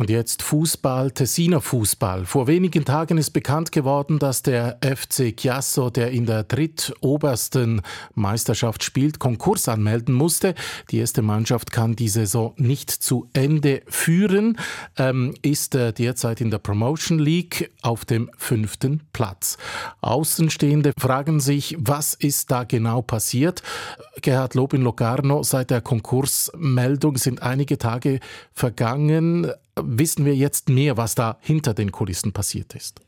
Und 0.00 0.08
jetzt 0.08 0.42
Fußball, 0.42 1.10
Tessiner 1.10 1.60
Fußball. 1.60 2.24
Vor 2.24 2.46
wenigen 2.46 2.86
Tagen 2.86 3.18
ist 3.18 3.32
bekannt 3.32 3.70
geworden, 3.70 4.18
dass 4.18 4.42
der 4.42 4.78
FC 4.80 5.36
Chiasso, 5.36 5.90
der 5.90 6.10
in 6.10 6.24
der 6.24 6.42
drittobersten 6.42 7.82
Meisterschaft 8.14 8.82
spielt, 8.82 9.18
Konkurs 9.18 9.68
anmelden 9.68 10.14
musste. 10.14 10.54
Die 10.90 11.00
erste 11.00 11.20
Mannschaft 11.20 11.70
kann 11.70 11.96
die 11.96 12.08
Saison 12.08 12.54
nicht 12.56 12.90
zu 12.90 13.28
Ende 13.34 13.82
führen, 13.88 14.56
ähm, 14.96 15.34
ist 15.42 15.74
äh, 15.74 15.92
derzeit 15.92 16.40
in 16.40 16.50
der 16.50 16.60
Promotion 16.60 17.18
League 17.18 17.70
auf 17.82 18.06
dem 18.06 18.30
fünften 18.38 19.02
Platz. 19.12 19.58
Außenstehende 20.00 20.94
fragen 20.98 21.40
sich, 21.40 21.76
was 21.78 22.14
ist 22.14 22.50
da 22.50 22.64
genau 22.64 23.02
passiert? 23.02 23.62
Gerhard 24.22 24.54
Lob 24.54 24.72
in 24.72 24.80
Locarno, 24.80 25.42
seit 25.42 25.68
der 25.68 25.82
Konkursmeldung 25.82 27.18
sind 27.18 27.42
einige 27.42 27.76
Tage 27.76 28.20
vergangen 28.54 29.52
wissen 29.86 30.24
wir 30.24 30.34
jetzt 30.34 30.68
mehr, 30.68 30.96
was 30.96 31.14
da 31.14 31.38
hinter 31.40 31.74
den 31.74 31.92
Kulissen 31.92 32.32
passiert 32.32 32.74
ist? 32.74 33.00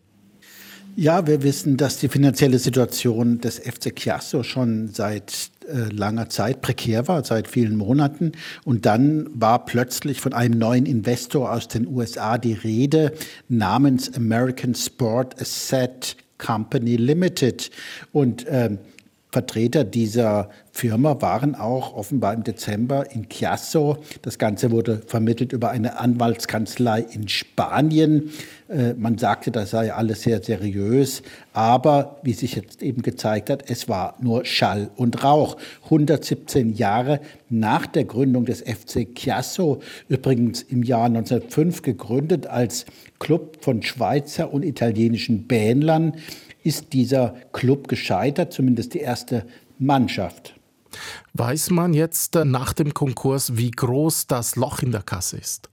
Ja, 0.95 1.27
wir 1.27 1.43
wissen, 1.43 1.79
dass 1.79 1.99
die 1.99 2.09
finanzielle 2.09 2.59
Situation 2.59 3.41
des 3.41 3.59
FC 3.59 3.95
Chiasso 3.99 4.43
schon 4.43 4.89
seit 4.89 5.51
äh, 5.67 5.91
langer 5.91 6.29
Zeit 6.29 6.61
prekär 6.61 7.09
war, 7.09 7.25
seit 7.25 7.49
vielen 7.49 7.77
Monaten. 7.77 8.33
Und 8.65 8.85
dann 8.85 9.29
war 9.33 9.65
plötzlich 9.65 10.21
von 10.21 10.35
einem 10.35 10.59
neuen 10.59 10.85
Investor 10.85 11.51
aus 11.51 11.67
den 11.69 11.87
USA 11.87 12.37
die 12.37 12.53
Rede 12.53 13.15
namens 13.49 14.13
American 14.15 14.75
Sport 14.75 15.41
Asset 15.41 16.17
Company 16.37 16.97
Limited. 16.97 17.71
Und 18.13 18.45
ähm, 18.49 18.79
Vertreter 19.33 19.85
dieser 19.85 20.51
Firma 20.73 21.23
waren 21.23 21.55
auch 21.55 21.95
offenbar 21.95 22.35
im 22.35 22.45
Dezember 22.45 23.11
in 23.13 23.31
Chiasso. 23.31 23.97
Das 24.21 24.39
Ganze 24.39 24.71
wurde 24.71 25.01
vermittelt 25.07 25.55
über 25.55 25.71
eine 25.71 25.99
Anwaltskanzlei 25.99 27.01
in 27.01 27.29
Spanien. 27.29 28.31
Äh, 28.69 28.93
man 28.93 29.17
sagte, 29.17 29.51
das 29.51 29.71
sei 29.71 29.93
alles 29.93 30.23
sehr 30.23 30.43
seriös, 30.43 31.23
aber 31.55 32.21
wie 32.23 32.35
sich 32.35 32.57
jetzt 32.57 32.83
eben 32.83 33.01
gezeigt 33.01 33.49
hat, 33.49 33.71
es 33.71 33.89
war 33.89 34.17
nur 34.21 34.45
Schall 34.45 34.91
und 34.97 35.25
Rauch. 35.25 35.57
117 35.85 36.75
Jahre 36.75 37.21
nach 37.49 37.87
der 37.87 38.05
Gründung 38.05 38.45
des 38.45 38.61
FC 38.61 39.15
Chiasso, 39.15 39.81
übrigens 40.09 40.61
im 40.63 40.83
Jahr 40.83 41.07
1905 41.07 41.81
gegründet 41.81 42.47
als 42.47 42.85
Club 43.19 43.59
von 43.61 43.83
Schweizer 43.83 44.53
und 44.53 44.63
italienischen 44.63 45.47
Bähnlern, 45.47 46.15
ist 46.63 46.93
dieser 46.93 47.35
Club 47.53 47.89
gescheitert, 47.89 48.53
zumindest 48.53 48.95
die 48.95 49.01
erste 49.01 49.47
Mannschaft. 49.79 50.55
Weiß 51.33 51.71
man 51.71 51.95
jetzt 51.95 52.37
äh, 52.37 52.45
nach 52.45 52.73
dem 52.73 52.95
Konkurs, 52.95 53.57
wie 53.57 53.71
groß 53.71 54.27
das 54.27 54.57
Loch 54.57 54.81
in 54.81 54.93
der 54.93 55.03
Kasse 55.03 55.39
ist? 55.39 55.69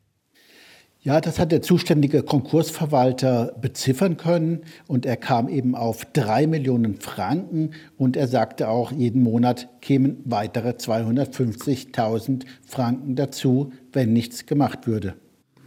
Ja, 1.01 1.21
das 1.21 1.39
hat 1.39 1.53
der 1.53 1.61
zuständige 1.61 2.23
Konkursverwalter 2.23 3.55
beziffern 3.61 4.17
können 4.17 4.63
und 4.85 5.05
er 5.05 5.15
kam 5.15 5.47
eben 5.47 5.73
auf 5.73 6.03
drei 6.11 6.45
Millionen 6.45 6.99
Franken 6.99 7.71
und 7.97 8.17
er 8.17 8.27
sagte 8.27 8.67
auch, 8.67 8.91
jeden 8.91 9.23
Monat 9.23 9.69
kämen 9.79 10.17
weitere 10.25 10.71
250.000 10.71 12.43
Franken 12.65 13.15
dazu, 13.15 13.71
wenn 13.93 14.11
nichts 14.11 14.45
gemacht 14.45 14.87
würde. 14.87 15.15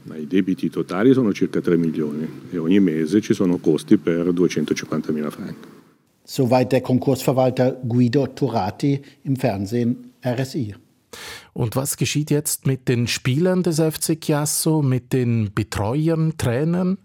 Ma 0.05 0.17
i 0.17 0.27
debiti 0.27 0.71
totali 0.71 1.13
sono 1.13 1.33
circa 1.33 1.61
3 1.61 1.77
milioni 1.77 2.29
e 2.51 2.59
ogni 2.59 2.81
mese 2.81 3.21
ci 3.21 3.35
sono 3.35 3.59
costi 3.59 3.97
per 3.97 4.33
250 4.33 5.13
mila 5.13 5.31
franchi. 5.31 5.69
Soweit 6.25 6.71
der 6.71 6.81
Konkursverwalter 6.81 7.81
Guido 7.83 8.27
Turati 8.29 9.01
im 9.23 9.37
Fernsehen 9.37 10.13
RSI. 10.25 10.75
Und 11.53 11.77
was 11.77 11.97
geschieht 11.97 12.31
jetzt 12.31 12.67
mit 12.67 12.89
den 12.89 13.07
Spielern 13.07 13.63
des 13.63 13.81
FC 13.81 14.19
Chiasso, 14.19 14.83
mit 14.83 15.13
den 15.13 15.51
Betreuern, 15.55 16.35
Trainern? 16.39 16.99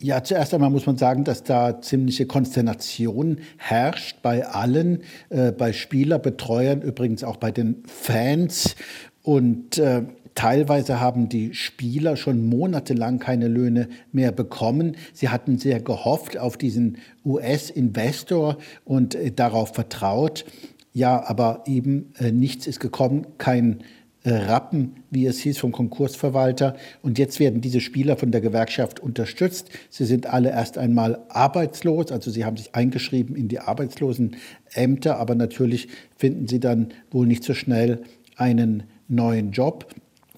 Ja, 0.00 0.22
zuerst 0.22 0.52
einmal 0.52 0.70
muss 0.70 0.86
man 0.86 0.98
sagen, 0.98 1.24
dass 1.24 1.42
da 1.42 1.80
ziemliche 1.80 2.26
Konsternation 2.26 3.38
herrscht 3.56 4.22
bei 4.22 4.46
allen, 4.46 5.02
äh, 5.30 5.50
bei 5.50 5.72
Spieler, 5.72 6.18
Betreuern, 6.18 6.82
übrigens 6.82 7.24
auch 7.24 7.38
bei 7.38 7.50
den 7.50 7.82
Fans. 7.86 8.76
Und 9.22 9.78
äh, 9.78 10.02
Teilweise 10.34 11.00
haben 11.00 11.28
die 11.28 11.54
Spieler 11.54 12.16
schon 12.16 12.48
monatelang 12.48 13.18
keine 13.18 13.48
Löhne 13.48 13.88
mehr 14.12 14.32
bekommen. 14.32 14.96
Sie 15.12 15.28
hatten 15.28 15.58
sehr 15.58 15.80
gehofft 15.80 16.36
auf 16.38 16.56
diesen 16.56 16.98
US-Investor 17.24 18.58
und 18.84 19.14
äh, 19.14 19.30
darauf 19.30 19.74
vertraut. 19.74 20.44
Ja, 20.92 21.24
aber 21.26 21.64
eben 21.66 22.12
äh, 22.18 22.32
nichts 22.32 22.66
ist 22.66 22.80
gekommen, 22.80 23.26
kein 23.38 23.80
äh, 24.24 24.32
Rappen, 24.32 24.96
wie 25.10 25.26
es 25.26 25.38
hieß, 25.40 25.58
vom 25.58 25.70
Konkursverwalter. 25.70 26.76
Und 27.02 27.18
jetzt 27.18 27.38
werden 27.38 27.60
diese 27.60 27.80
Spieler 27.80 28.16
von 28.16 28.32
der 28.32 28.40
Gewerkschaft 28.40 28.98
unterstützt. 29.00 29.68
Sie 29.90 30.04
sind 30.04 30.26
alle 30.26 30.50
erst 30.50 30.78
einmal 30.78 31.24
arbeitslos, 31.28 32.10
also 32.10 32.30
sie 32.30 32.44
haben 32.44 32.56
sich 32.56 32.74
eingeschrieben 32.74 33.36
in 33.36 33.48
die 33.48 33.60
Arbeitslosenämter, 33.60 35.18
aber 35.18 35.34
natürlich 35.34 35.88
finden 36.16 36.48
sie 36.48 36.58
dann 36.58 36.88
wohl 37.10 37.26
nicht 37.26 37.44
so 37.44 37.54
schnell 37.54 38.02
einen 38.36 38.84
neuen 39.08 39.52
Job. 39.52 39.86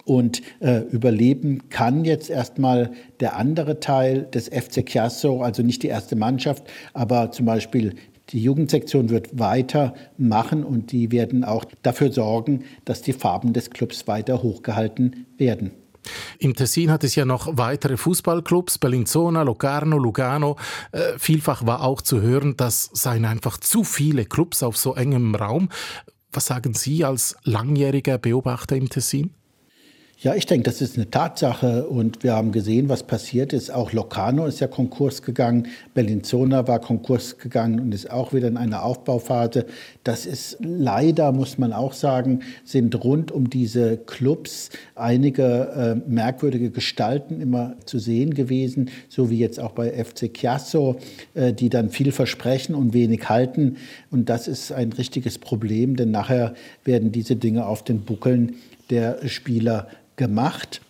Und 0.07 0.41
äh, 0.61 0.83
überleben 0.83 1.69
kann 1.69 2.05
jetzt 2.05 2.31
erstmal 2.31 2.93
der 3.19 3.37
andere 3.37 3.81
Teil 3.81 4.23
des 4.23 4.49
FC 4.49 4.89
Chiasso, 4.89 5.43
also 5.43 5.63
nicht 5.63 5.83
die 5.83 5.89
erste 5.89 6.15
Mannschaft, 6.15 6.63
aber 6.95 7.33
zum 7.33 7.45
Beispiel 7.45 7.95
Die 8.31 8.43
Jugendsektion 8.43 9.11
wird 9.11 9.39
weitermachen 9.39 10.65
und 10.65 10.91
die 10.91 11.13
werden 11.13 11.45
auch 11.45 11.65
dafür 11.83 12.11
sorgen, 12.13 12.65
dass 12.85 13.03
die 13.03 13.13
Farben 13.13 13.53
des 13.53 13.71
Clubs 13.71 14.09
weiter 14.09 14.43
hochgehalten 14.43 15.27
werden. 15.39 15.71
Im 16.39 16.55
Tessin 16.55 16.91
hat 16.91 17.05
es 17.05 17.15
ja 17.15 17.25
noch 17.25 17.57
weitere 17.57 17.97
Fußballclubs, 17.97 18.79
Bellinzona, 18.79 19.43
Locarno, 19.43 19.99
Lugano. 19.99 20.57
Äh, 20.93 21.19
vielfach 21.19 21.67
war 21.67 21.83
auch 21.83 22.01
zu 22.01 22.21
hören, 22.21 22.57
das 22.57 22.91
seien 22.93 23.25
einfach 23.25 23.59
zu 23.59 23.85
viele 23.85 24.25
Clubs 24.25 24.63
auf 24.63 24.77
so 24.77 24.95
engem 24.95 25.35
Raum. 25.35 25.69
Was 26.33 26.47
sagen 26.47 26.75
Sie 26.75 27.05
als 27.05 27.37
langjähriger 27.45 28.19
Beobachter 28.19 28.77
im 28.77 28.89
Tessin? 28.89 29.35
Ja, 30.19 30.35
ich 30.35 30.47
denke, 30.47 30.65
das 30.65 30.81
ist 30.81 30.97
eine 30.97 31.11
Tatsache 31.11 31.87
und 31.87 32.23
wir 32.23 32.33
haben 32.33 32.51
gesehen, 32.51 32.89
was 32.89 33.03
passiert 33.03 33.53
ist. 33.53 33.71
Auch 33.71 33.93
Locarno 33.93 34.47
ist 34.47 34.61
ja 34.61 34.67
Konkurs 34.67 35.21
gegangen, 35.21 35.69
Bellinzona 35.93 36.67
war 36.67 36.81
Konkurs 36.81 37.37
gegangen 37.37 37.81
und 37.81 37.93
ist 37.93 38.11
auch 38.11 38.33
wieder 38.33 38.49
in 38.49 38.57
einer 38.57 38.83
Aufbauphase. 38.83 39.67
Das 40.05 40.25
ist 40.25 40.57
leider, 40.61 41.33
muss 41.33 41.59
man 41.59 41.75
auch 41.75 41.93
sagen, 41.93 42.41
sind 42.65 43.05
rund 43.05 43.31
um 43.31 43.51
diese 43.51 43.99
Clubs 43.99 44.71
einige 44.95 46.01
äh, 46.07 46.11
merkwürdige 46.11 46.71
Gestalten 46.71 47.43
immer 47.43 47.77
zu 47.85 47.99
sehen 47.99 48.33
gewesen, 48.33 48.89
so 49.11 49.29
wie 49.29 49.39
jetzt 49.39 49.61
auch 49.61 49.73
bei 49.73 50.03
FC 50.03 50.33
Chiasso, 50.33 50.97
äh, 51.35 51.53
die 51.53 51.69
dann 51.69 51.91
viel 51.91 52.11
versprechen 52.11 52.75
und 52.75 52.95
wenig 52.95 53.29
halten. 53.29 53.77
Und 54.11 54.31
das 54.31 54.49
ist 54.49 54.73
ein 54.73 54.95
richtiges 54.95 55.37
Problem, 55.37 55.95
denn 55.95 56.11
nachher 56.11 56.55
werden 56.85 57.13
diese 57.13 57.37
Dinge 57.37 57.67
auf 57.67 57.85
den 57.85 58.01
Buckeln 58.01 58.55
der 58.91 59.27
Spieler 59.29 59.89
gemacht. 60.17 60.81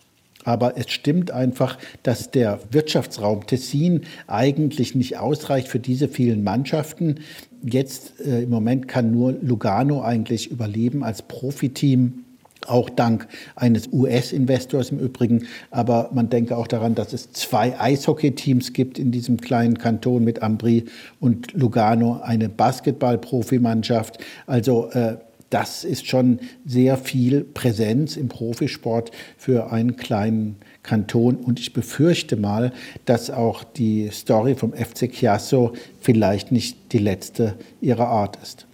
Aber 0.47 0.77
es 0.77 0.89
stimmt 0.89 1.29
einfach, 1.29 1.77
dass 2.03 2.31
der 2.31 2.59
Wirtschaftsraum 2.71 3.45
Tessin 3.45 4.03
eigentlich 4.27 4.95
nicht 4.95 5.17
ausreicht 5.17 5.67
für 5.67 5.79
diese 5.79 6.07
vielen 6.07 6.41
Mannschaften. 6.41 7.15
Jetzt 7.63 8.21
äh, 8.21 8.43
im 8.43 8.49
Moment 8.49 8.87
kann 8.87 9.11
nur 9.11 9.33
Lugano 9.41 10.01
eigentlich 10.01 10.49
überleben 10.49 11.03
als 11.03 11.21
Profiteam. 11.21 12.23
Auch 12.65 12.89
dank 12.89 13.27
eines 13.57 13.89
US-Investors 13.91 14.91
im 14.91 14.99
Übrigen. 14.99 15.47
Aber 15.69 16.11
man 16.13 16.29
denke 16.29 16.55
auch 16.55 16.67
daran, 16.67 16.95
dass 16.95 17.11
es 17.11 17.31
zwei 17.33 17.77
Eishockey-Teams 17.77 18.71
gibt 18.71 18.99
in 18.99 19.11
diesem 19.11 19.41
kleinen 19.41 19.77
Kanton 19.77 20.23
mit 20.23 20.41
Ambri 20.41 20.85
und 21.19 21.53
Lugano, 21.53 22.21
eine 22.23 22.47
Basketball-Profimannschaft. 22.47 24.23
Also 24.47 24.89
äh, 24.91 25.17
das 25.49 25.83
ist 25.83 26.07
schon 26.07 26.39
sehr 26.65 26.97
viel 26.97 27.43
Präsenz 27.43 28.17
im 28.17 28.27
Profisport 28.27 29.11
für 29.37 29.71
einen 29.71 29.95
kleinen 29.95 30.57
Kanton. 30.83 31.37
Und 31.37 31.59
ich 31.59 31.73
befürchte 31.73 32.35
mal, 32.35 32.73
dass 33.05 33.29
auch 33.29 33.63
die 33.63 34.09
Story 34.11 34.55
vom 34.55 34.73
FC 34.73 35.11
Chiasso 35.11 35.73
vielleicht 36.01 36.51
nicht 36.51 36.91
die 36.91 36.99
letzte 36.99 37.55
ihrer 37.81 38.07
Art 38.07 38.37
ist. 38.41 38.67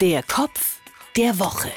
Der 0.00 0.22
Kopf 0.22 0.80
der 1.16 1.38
Woche. 1.38 1.68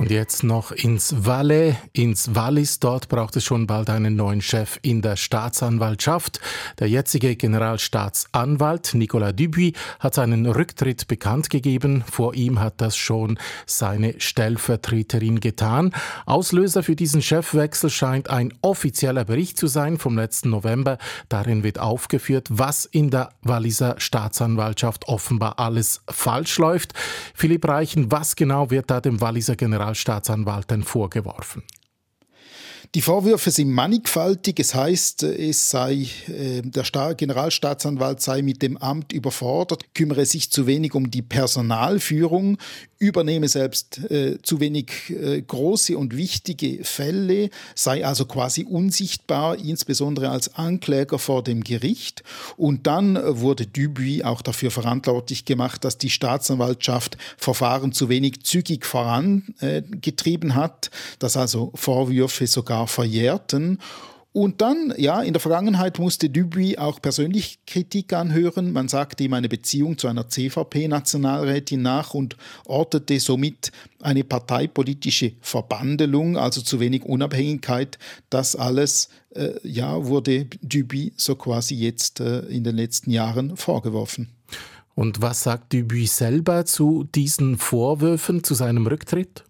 Und 0.00 0.10
jetzt 0.10 0.44
noch 0.44 0.72
ins 0.72 1.26
Valais, 1.26 1.74
ins 1.92 2.34
Wallis. 2.34 2.80
Dort 2.80 3.10
braucht 3.10 3.36
es 3.36 3.44
schon 3.44 3.66
bald 3.66 3.90
einen 3.90 4.16
neuen 4.16 4.40
Chef 4.40 4.78
in 4.80 5.02
der 5.02 5.16
Staatsanwaltschaft. 5.16 6.40
Der 6.78 6.88
jetzige 6.88 7.36
Generalstaatsanwalt 7.36 8.94
Nicolas 8.94 9.36
Dubuis 9.36 9.74
hat 9.98 10.14
seinen 10.14 10.46
Rücktritt 10.46 11.06
bekannt 11.06 11.50
gegeben. 11.50 12.02
Vor 12.10 12.32
ihm 12.32 12.60
hat 12.60 12.80
das 12.80 12.96
schon 12.96 13.38
seine 13.66 14.18
Stellvertreterin 14.18 15.38
getan. 15.38 15.92
Auslöser 16.24 16.82
für 16.82 16.96
diesen 16.96 17.20
Chefwechsel 17.20 17.90
scheint 17.90 18.30
ein 18.30 18.54
offizieller 18.62 19.26
Bericht 19.26 19.58
zu 19.58 19.66
sein 19.66 19.98
vom 19.98 20.16
letzten 20.16 20.48
November. 20.48 20.96
Darin 21.28 21.62
wird 21.62 21.78
aufgeführt, 21.78 22.48
was 22.48 22.86
in 22.86 23.10
der 23.10 23.34
Walliser 23.42 23.96
Staatsanwaltschaft 23.98 25.08
offenbar 25.08 25.58
alles 25.58 26.00
falsch 26.08 26.56
läuft. 26.56 26.94
Philipp 27.34 27.68
Reichen, 27.68 28.10
was 28.10 28.34
genau 28.34 28.70
wird 28.70 28.90
da 28.90 29.02
dem 29.02 29.20
Walliser 29.20 29.56
Generalstaatsanwalt 29.56 29.89
Generalstaatsanwalt 29.90 30.70
vorgeworfen? 30.84 31.62
Die 32.96 33.02
Vorwürfe 33.02 33.52
sind 33.52 33.70
mannigfaltig. 33.70 34.58
Es 34.58 34.74
heißt, 34.74 35.22
es 35.22 35.70
sei, 35.70 36.08
äh, 36.26 36.60
der 36.62 37.14
Generalstaatsanwalt 37.14 38.20
sei 38.20 38.42
mit 38.42 38.62
dem 38.62 38.76
Amt 38.78 39.12
überfordert, 39.12 39.94
kümmere 39.94 40.26
sich 40.26 40.50
zu 40.50 40.66
wenig 40.66 40.96
um 40.96 41.08
die 41.08 41.22
Personalführung, 41.22 42.58
übernehme 42.98 43.46
selbst 43.46 44.10
äh, 44.10 44.42
zu 44.42 44.58
wenig 44.58 44.90
äh, 45.08 45.40
große 45.40 45.96
und 45.96 46.16
wichtige 46.16 46.82
Fälle, 46.82 47.50
sei 47.76 48.04
also 48.04 48.24
quasi 48.24 48.64
unsichtbar, 48.64 49.56
insbesondere 49.56 50.30
als 50.30 50.56
Ankläger 50.56 51.20
vor 51.20 51.44
dem 51.44 51.62
Gericht. 51.62 52.24
Und 52.56 52.88
dann 52.88 53.16
wurde 53.40 53.66
Dubuis 53.68 54.24
auch 54.24 54.42
dafür 54.42 54.72
verantwortlich 54.72 55.44
gemacht, 55.44 55.84
dass 55.84 55.96
die 55.96 56.10
Staatsanwaltschaft 56.10 57.16
Verfahren 57.36 57.92
zu 57.92 58.08
wenig 58.08 58.42
zügig 58.42 58.84
vorangetrieben 58.84 60.56
hat, 60.56 60.90
dass 61.20 61.36
also 61.36 61.70
Vorwürfe 61.76 62.48
sogar 62.48 62.79
verjährten. 62.86 63.78
Und 64.32 64.60
dann, 64.60 64.94
ja, 64.96 65.22
in 65.22 65.32
der 65.32 65.40
Vergangenheit 65.40 65.98
musste 65.98 66.30
Dubuis 66.30 66.78
auch 66.78 67.02
persönlich 67.02 67.58
Kritik 67.66 68.12
anhören. 68.12 68.72
Man 68.72 68.86
sagte 68.86 69.24
ihm 69.24 69.32
eine 69.32 69.48
Beziehung 69.48 69.98
zu 69.98 70.06
einer 70.06 70.28
CVP-Nationalrätin 70.28 71.82
nach 71.82 72.14
und 72.14 72.36
ortete 72.64 73.18
somit 73.18 73.72
eine 74.00 74.22
parteipolitische 74.22 75.32
Verbandelung, 75.40 76.36
also 76.36 76.60
zu 76.60 76.78
wenig 76.78 77.02
Unabhängigkeit. 77.02 77.98
Das 78.30 78.54
alles, 78.54 79.08
äh, 79.34 79.54
ja, 79.64 80.06
wurde 80.06 80.46
Dubuis 80.62 81.12
so 81.16 81.34
quasi 81.34 81.74
jetzt 81.74 82.20
äh, 82.20 82.40
in 82.42 82.62
den 82.62 82.76
letzten 82.76 83.10
Jahren 83.10 83.56
vorgeworfen. 83.56 84.28
Und 84.94 85.22
was 85.22 85.42
sagt 85.42 85.72
Dubuis 85.72 86.16
selber 86.16 86.66
zu 86.66 87.02
diesen 87.16 87.58
Vorwürfen, 87.58 88.44
zu 88.44 88.54
seinem 88.54 88.86
Rücktritt? 88.86 89.44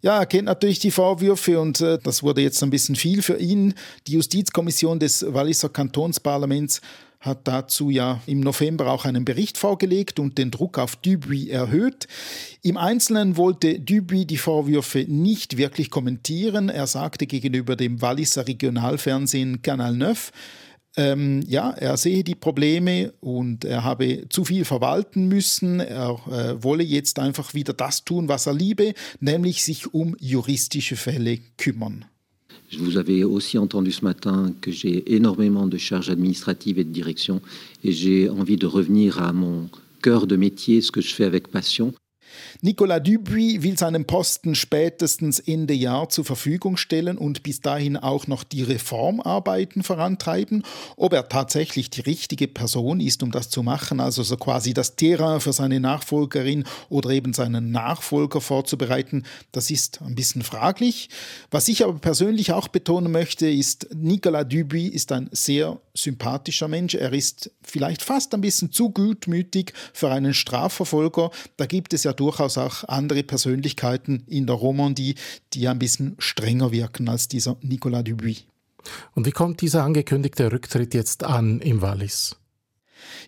Ja, 0.00 0.20
er 0.20 0.26
kennt 0.26 0.44
natürlich 0.44 0.78
die 0.78 0.92
Vorwürfe 0.92 1.60
und 1.60 1.80
äh, 1.80 1.98
das 2.00 2.22
wurde 2.22 2.40
jetzt 2.40 2.62
ein 2.62 2.70
bisschen 2.70 2.94
viel 2.94 3.20
für 3.20 3.38
ihn. 3.38 3.74
Die 4.06 4.12
Justizkommission 4.12 5.00
des 5.00 5.24
Walliser 5.28 5.70
Kantonsparlaments 5.70 6.80
hat 7.20 7.48
dazu 7.48 7.90
ja 7.90 8.20
im 8.26 8.38
November 8.38 8.92
auch 8.92 9.04
einen 9.04 9.24
Bericht 9.24 9.58
vorgelegt 9.58 10.20
und 10.20 10.38
den 10.38 10.52
Druck 10.52 10.78
auf 10.78 10.94
Dubuis 10.94 11.48
erhöht. 11.48 12.06
Im 12.62 12.76
Einzelnen 12.76 13.36
wollte 13.36 13.80
Dubuis 13.80 14.28
die 14.28 14.36
Vorwürfe 14.36 15.04
nicht 15.08 15.56
wirklich 15.56 15.90
kommentieren. 15.90 16.68
Er 16.68 16.86
sagte 16.86 17.26
gegenüber 17.26 17.74
dem 17.74 18.00
Walliser 18.00 18.46
Regionalfernsehen 18.46 19.62
Canal 19.62 19.96
9, 19.96 20.16
ähm, 20.98 21.42
ja, 21.46 21.70
er 21.70 21.96
sehe 21.96 22.24
die 22.24 22.34
Probleme 22.34 23.12
und 23.20 23.64
er 23.64 23.84
habe 23.84 24.24
zu 24.28 24.44
viel 24.44 24.64
verwalten 24.64 25.28
müssen. 25.28 25.78
Er 25.78 26.18
äh, 26.30 26.62
wolle 26.62 26.82
jetzt 26.82 27.20
einfach 27.20 27.54
wieder 27.54 27.72
das 27.72 28.04
tun, 28.04 28.28
was 28.28 28.46
er 28.46 28.54
liebe, 28.54 28.94
nämlich 29.20 29.62
sich 29.62 29.94
um 29.94 30.16
juristische 30.18 30.96
Fälle 30.96 31.38
kümmern. 31.56 32.04
Vous 32.78 32.98
avez 32.98 33.24
aussi 33.24 33.56
entendu 33.56 33.90
ce 33.92 34.04
matin 34.04 34.52
que 34.60 34.70
j'ai 34.70 35.14
énormément 35.14 35.66
de 35.66 35.78
charges 35.78 36.10
administratives 36.10 36.78
et 36.78 36.84
de 36.84 36.92
direction 36.92 37.40
et 37.82 37.92
j'ai 37.92 38.28
envie 38.28 38.58
de 38.58 38.66
revenir 38.66 39.22
à 39.22 39.32
mon 39.32 39.70
cœur 40.02 40.26
de 40.26 40.36
métier, 40.36 40.82
ce 40.82 40.92
que 40.92 41.00
je 41.00 41.14
fais 41.14 41.24
avec 41.24 41.48
passion. 41.48 41.94
Nicolas 42.60 43.02
Dubuis 43.02 43.62
will 43.62 43.78
seinen 43.78 44.06
Posten 44.06 44.54
spätestens 44.54 45.38
Ende 45.38 45.74
Jahr 45.74 46.08
zur 46.08 46.24
Verfügung 46.24 46.76
stellen 46.76 47.18
und 47.18 47.42
bis 47.42 47.60
dahin 47.60 47.96
auch 47.96 48.26
noch 48.26 48.44
die 48.44 48.62
Reformarbeiten 48.62 49.82
vorantreiben. 49.82 50.64
Ob 50.96 51.12
er 51.12 51.28
tatsächlich 51.28 51.90
die 51.90 52.00
richtige 52.00 52.48
Person 52.48 53.00
ist, 53.00 53.22
um 53.22 53.30
das 53.30 53.50
zu 53.50 53.62
machen, 53.62 54.00
also 54.00 54.22
so 54.22 54.36
quasi 54.36 54.74
das 54.74 54.96
Terrain 54.96 55.40
für 55.40 55.52
seine 55.52 55.80
Nachfolgerin 55.80 56.64
oder 56.88 57.10
eben 57.10 57.32
seinen 57.32 57.70
Nachfolger 57.70 58.40
vorzubereiten, 58.40 59.24
das 59.52 59.70
ist 59.70 60.00
ein 60.02 60.14
bisschen 60.14 60.42
fraglich. 60.42 61.08
Was 61.50 61.68
ich 61.68 61.84
aber 61.84 61.98
persönlich 61.98 62.52
auch 62.52 62.68
betonen 62.68 63.12
möchte, 63.12 63.48
ist, 63.48 63.88
Nicolas 63.94 64.48
Dubuis 64.48 64.90
ist 64.90 65.12
ein 65.12 65.28
sehr 65.32 65.80
sympathischer 65.94 66.68
Mensch. 66.68 66.94
Er 66.94 67.12
ist 67.12 67.50
vielleicht 67.62 68.02
fast 68.02 68.34
ein 68.34 68.40
bisschen 68.40 68.72
zu 68.72 68.90
gutmütig 68.90 69.72
für 69.92 70.10
einen 70.10 70.34
Strafverfolger. 70.34 71.30
Da 71.56 71.66
gibt 71.66 71.92
es 71.92 72.04
ja 72.04 72.12
durchaus 72.20 72.58
auch 72.58 72.84
andere 72.84 73.22
Persönlichkeiten 73.22 74.24
in 74.26 74.46
der 74.46 74.56
Romandie, 74.56 75.14
die 75.52 75.68
ein 75.68 75.78
bisschen 75.78 76.16
strenger 76.18 76.72
wirken 76.72 77.08
als 77.08 77.28
dieser 77.28 77.56
Nicolas 77.62 78.04
Dubuis. 78.04 78.44
Und 79.14 79.26
wie 79.26 79.32
kommt 79.32 79.60
dieser 79.60 79.84
angekündigte 79.84 80.50
Rücktritt 80.50 80.94
jetzt 80.94 81.24
an 81.24 81.60
im 81.60 81.82
Wallis? 81.82 82.36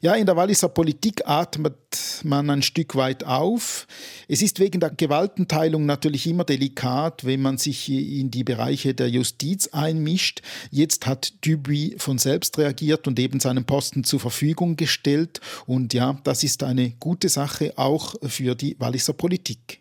Ja, 0.01 0.15
in 0.15 0.27
der 0.27 0.37
Walliser 0.37 0.69
Politik 0.69 1.23
atmet 1.27 1.75
man 2.23 2.51
ein 2.51 2.63
Stück 2.63 2.97
weit 2.97 3.25
auf. 3.25 3.87
Es 4.29 4.43
ist 4.43 4.61
wegen 4.61 4.81
der 4.81 4.91
Gewaltenteilung 4.91 5.87
natürlich 5.87 6.27
immer 6.27 6.45
delikat, 6.45 7.25
wenn 7.25 7.43
man 7.43 7.59
sich 7.59 7.91
in 7.91 8.31
die 8.31 8.45
Bereiche 8.45 8.95
der 8.95 9.09
Justiz 9.09 9.69
einmischt. 9.69 10.43
Jetzt 10.71 11.07
hat 11.07 11.33
Dubuis 11.45 11.95
von 11.99 12.19
selbst 12.19 12.59
reagiert 12.59 13.07
und 13.07 13.19
eben 13.19 13.41
seinen 13.41 13.65
Posten 13.65 14.05
zur 14.05 14.21
Verfügung 14.21 14.77
gestellt. 14.77 15.41
Und 15.67 15.95
ja, 15.95 16.19
das 16.25 16.45
ist 16.45 16.63
eine 16.63 16.91
gute 17.01 17.29
Sache 17.29 17.75
auch 17.77 18.15
für 18.23 18.55
die 18.55 18.77
Walliser 18.79 19.13
Politik. 19.13 19.81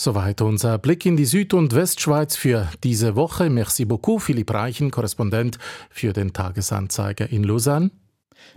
Soweit 0.00 0.40
unser 0.42 0.78
Blick 0.78 1.04
in 1.06 1.16
die 1.16 1.24
Süd- 1.24 1.54
und 1.54 1.74
Westschweiz 1.74 2.36
für 2.36 2.68
diese 2.84 3.16
Woche. 3.16 3.50
Merci 3.50 3.84
beaucoup, 3.84 4.22
Philipp 4.22 4.54
Reichen, 4.54 4.92
Korrespondent 4.92 5.58
für 5.90 6.12
den 6.12 6.32
Tagesanzeiger 6.32 7.28
in 7.32 7.42
Lausanne. 7.42 7.90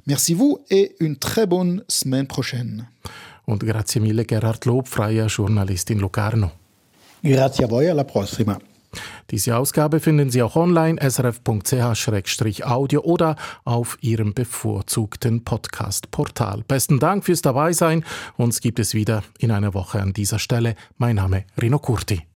Merci 0.06 0.36
vous 0.36 0.60
et 0.70 0.96
une 1.00 1.18
très 1.18 1.48
bonne 1.48 1.82
semaine 1.88 2.28
prochaine. 2.28 2.88
Und 3.46 3.66
grazie 3.66 4.00
mille 4.00 4.24
Gerhard 4.24 4.66
Lob, 4.66 4.88
freier 4.88 5.26
Journalist 5.26 5.90
in 5.90 5.98
Locarno. 5.98 6.52
Grazie 7.24 7.66
a 7.66 7.68
voi, 7.68 7.90
alla 7.90 8.06
prossima. 8.06 8.60
Diese 9.30 9.58
Ausgabe 9.58 10.00
finden 10.00 10.30
Sie 10.30 10.42
auch 10.42 10.56
online 10.56 11.00
srf.ch-audio 11.02 13.02
oder 13.02 13.36
auf 13.64 13.98
Ihrem 14.02 14.34
bevorzugten 14.34 15.44
Podcast-Portal. 15.44 16.64
Besten 16.68 17.00
Dank 17.00 17.26
fürs 17.26 17.42
Dabeisein. 17.42 18.04
Uns 18.38 18.62
gibt 18.62 18.80
es 18.80 18.94
wieder 18.94 19.24
in 19.40 19.52
einer 19.52 19.74
Woche 19.74 20.02
an 20.02 20.14
dieser 20.14 20.40
Stelle. 20.40 20.76
Mein 20.98 21.16
Name 21.16 21.46
Rino 21.62 21.80
Curti. 21.80 22.22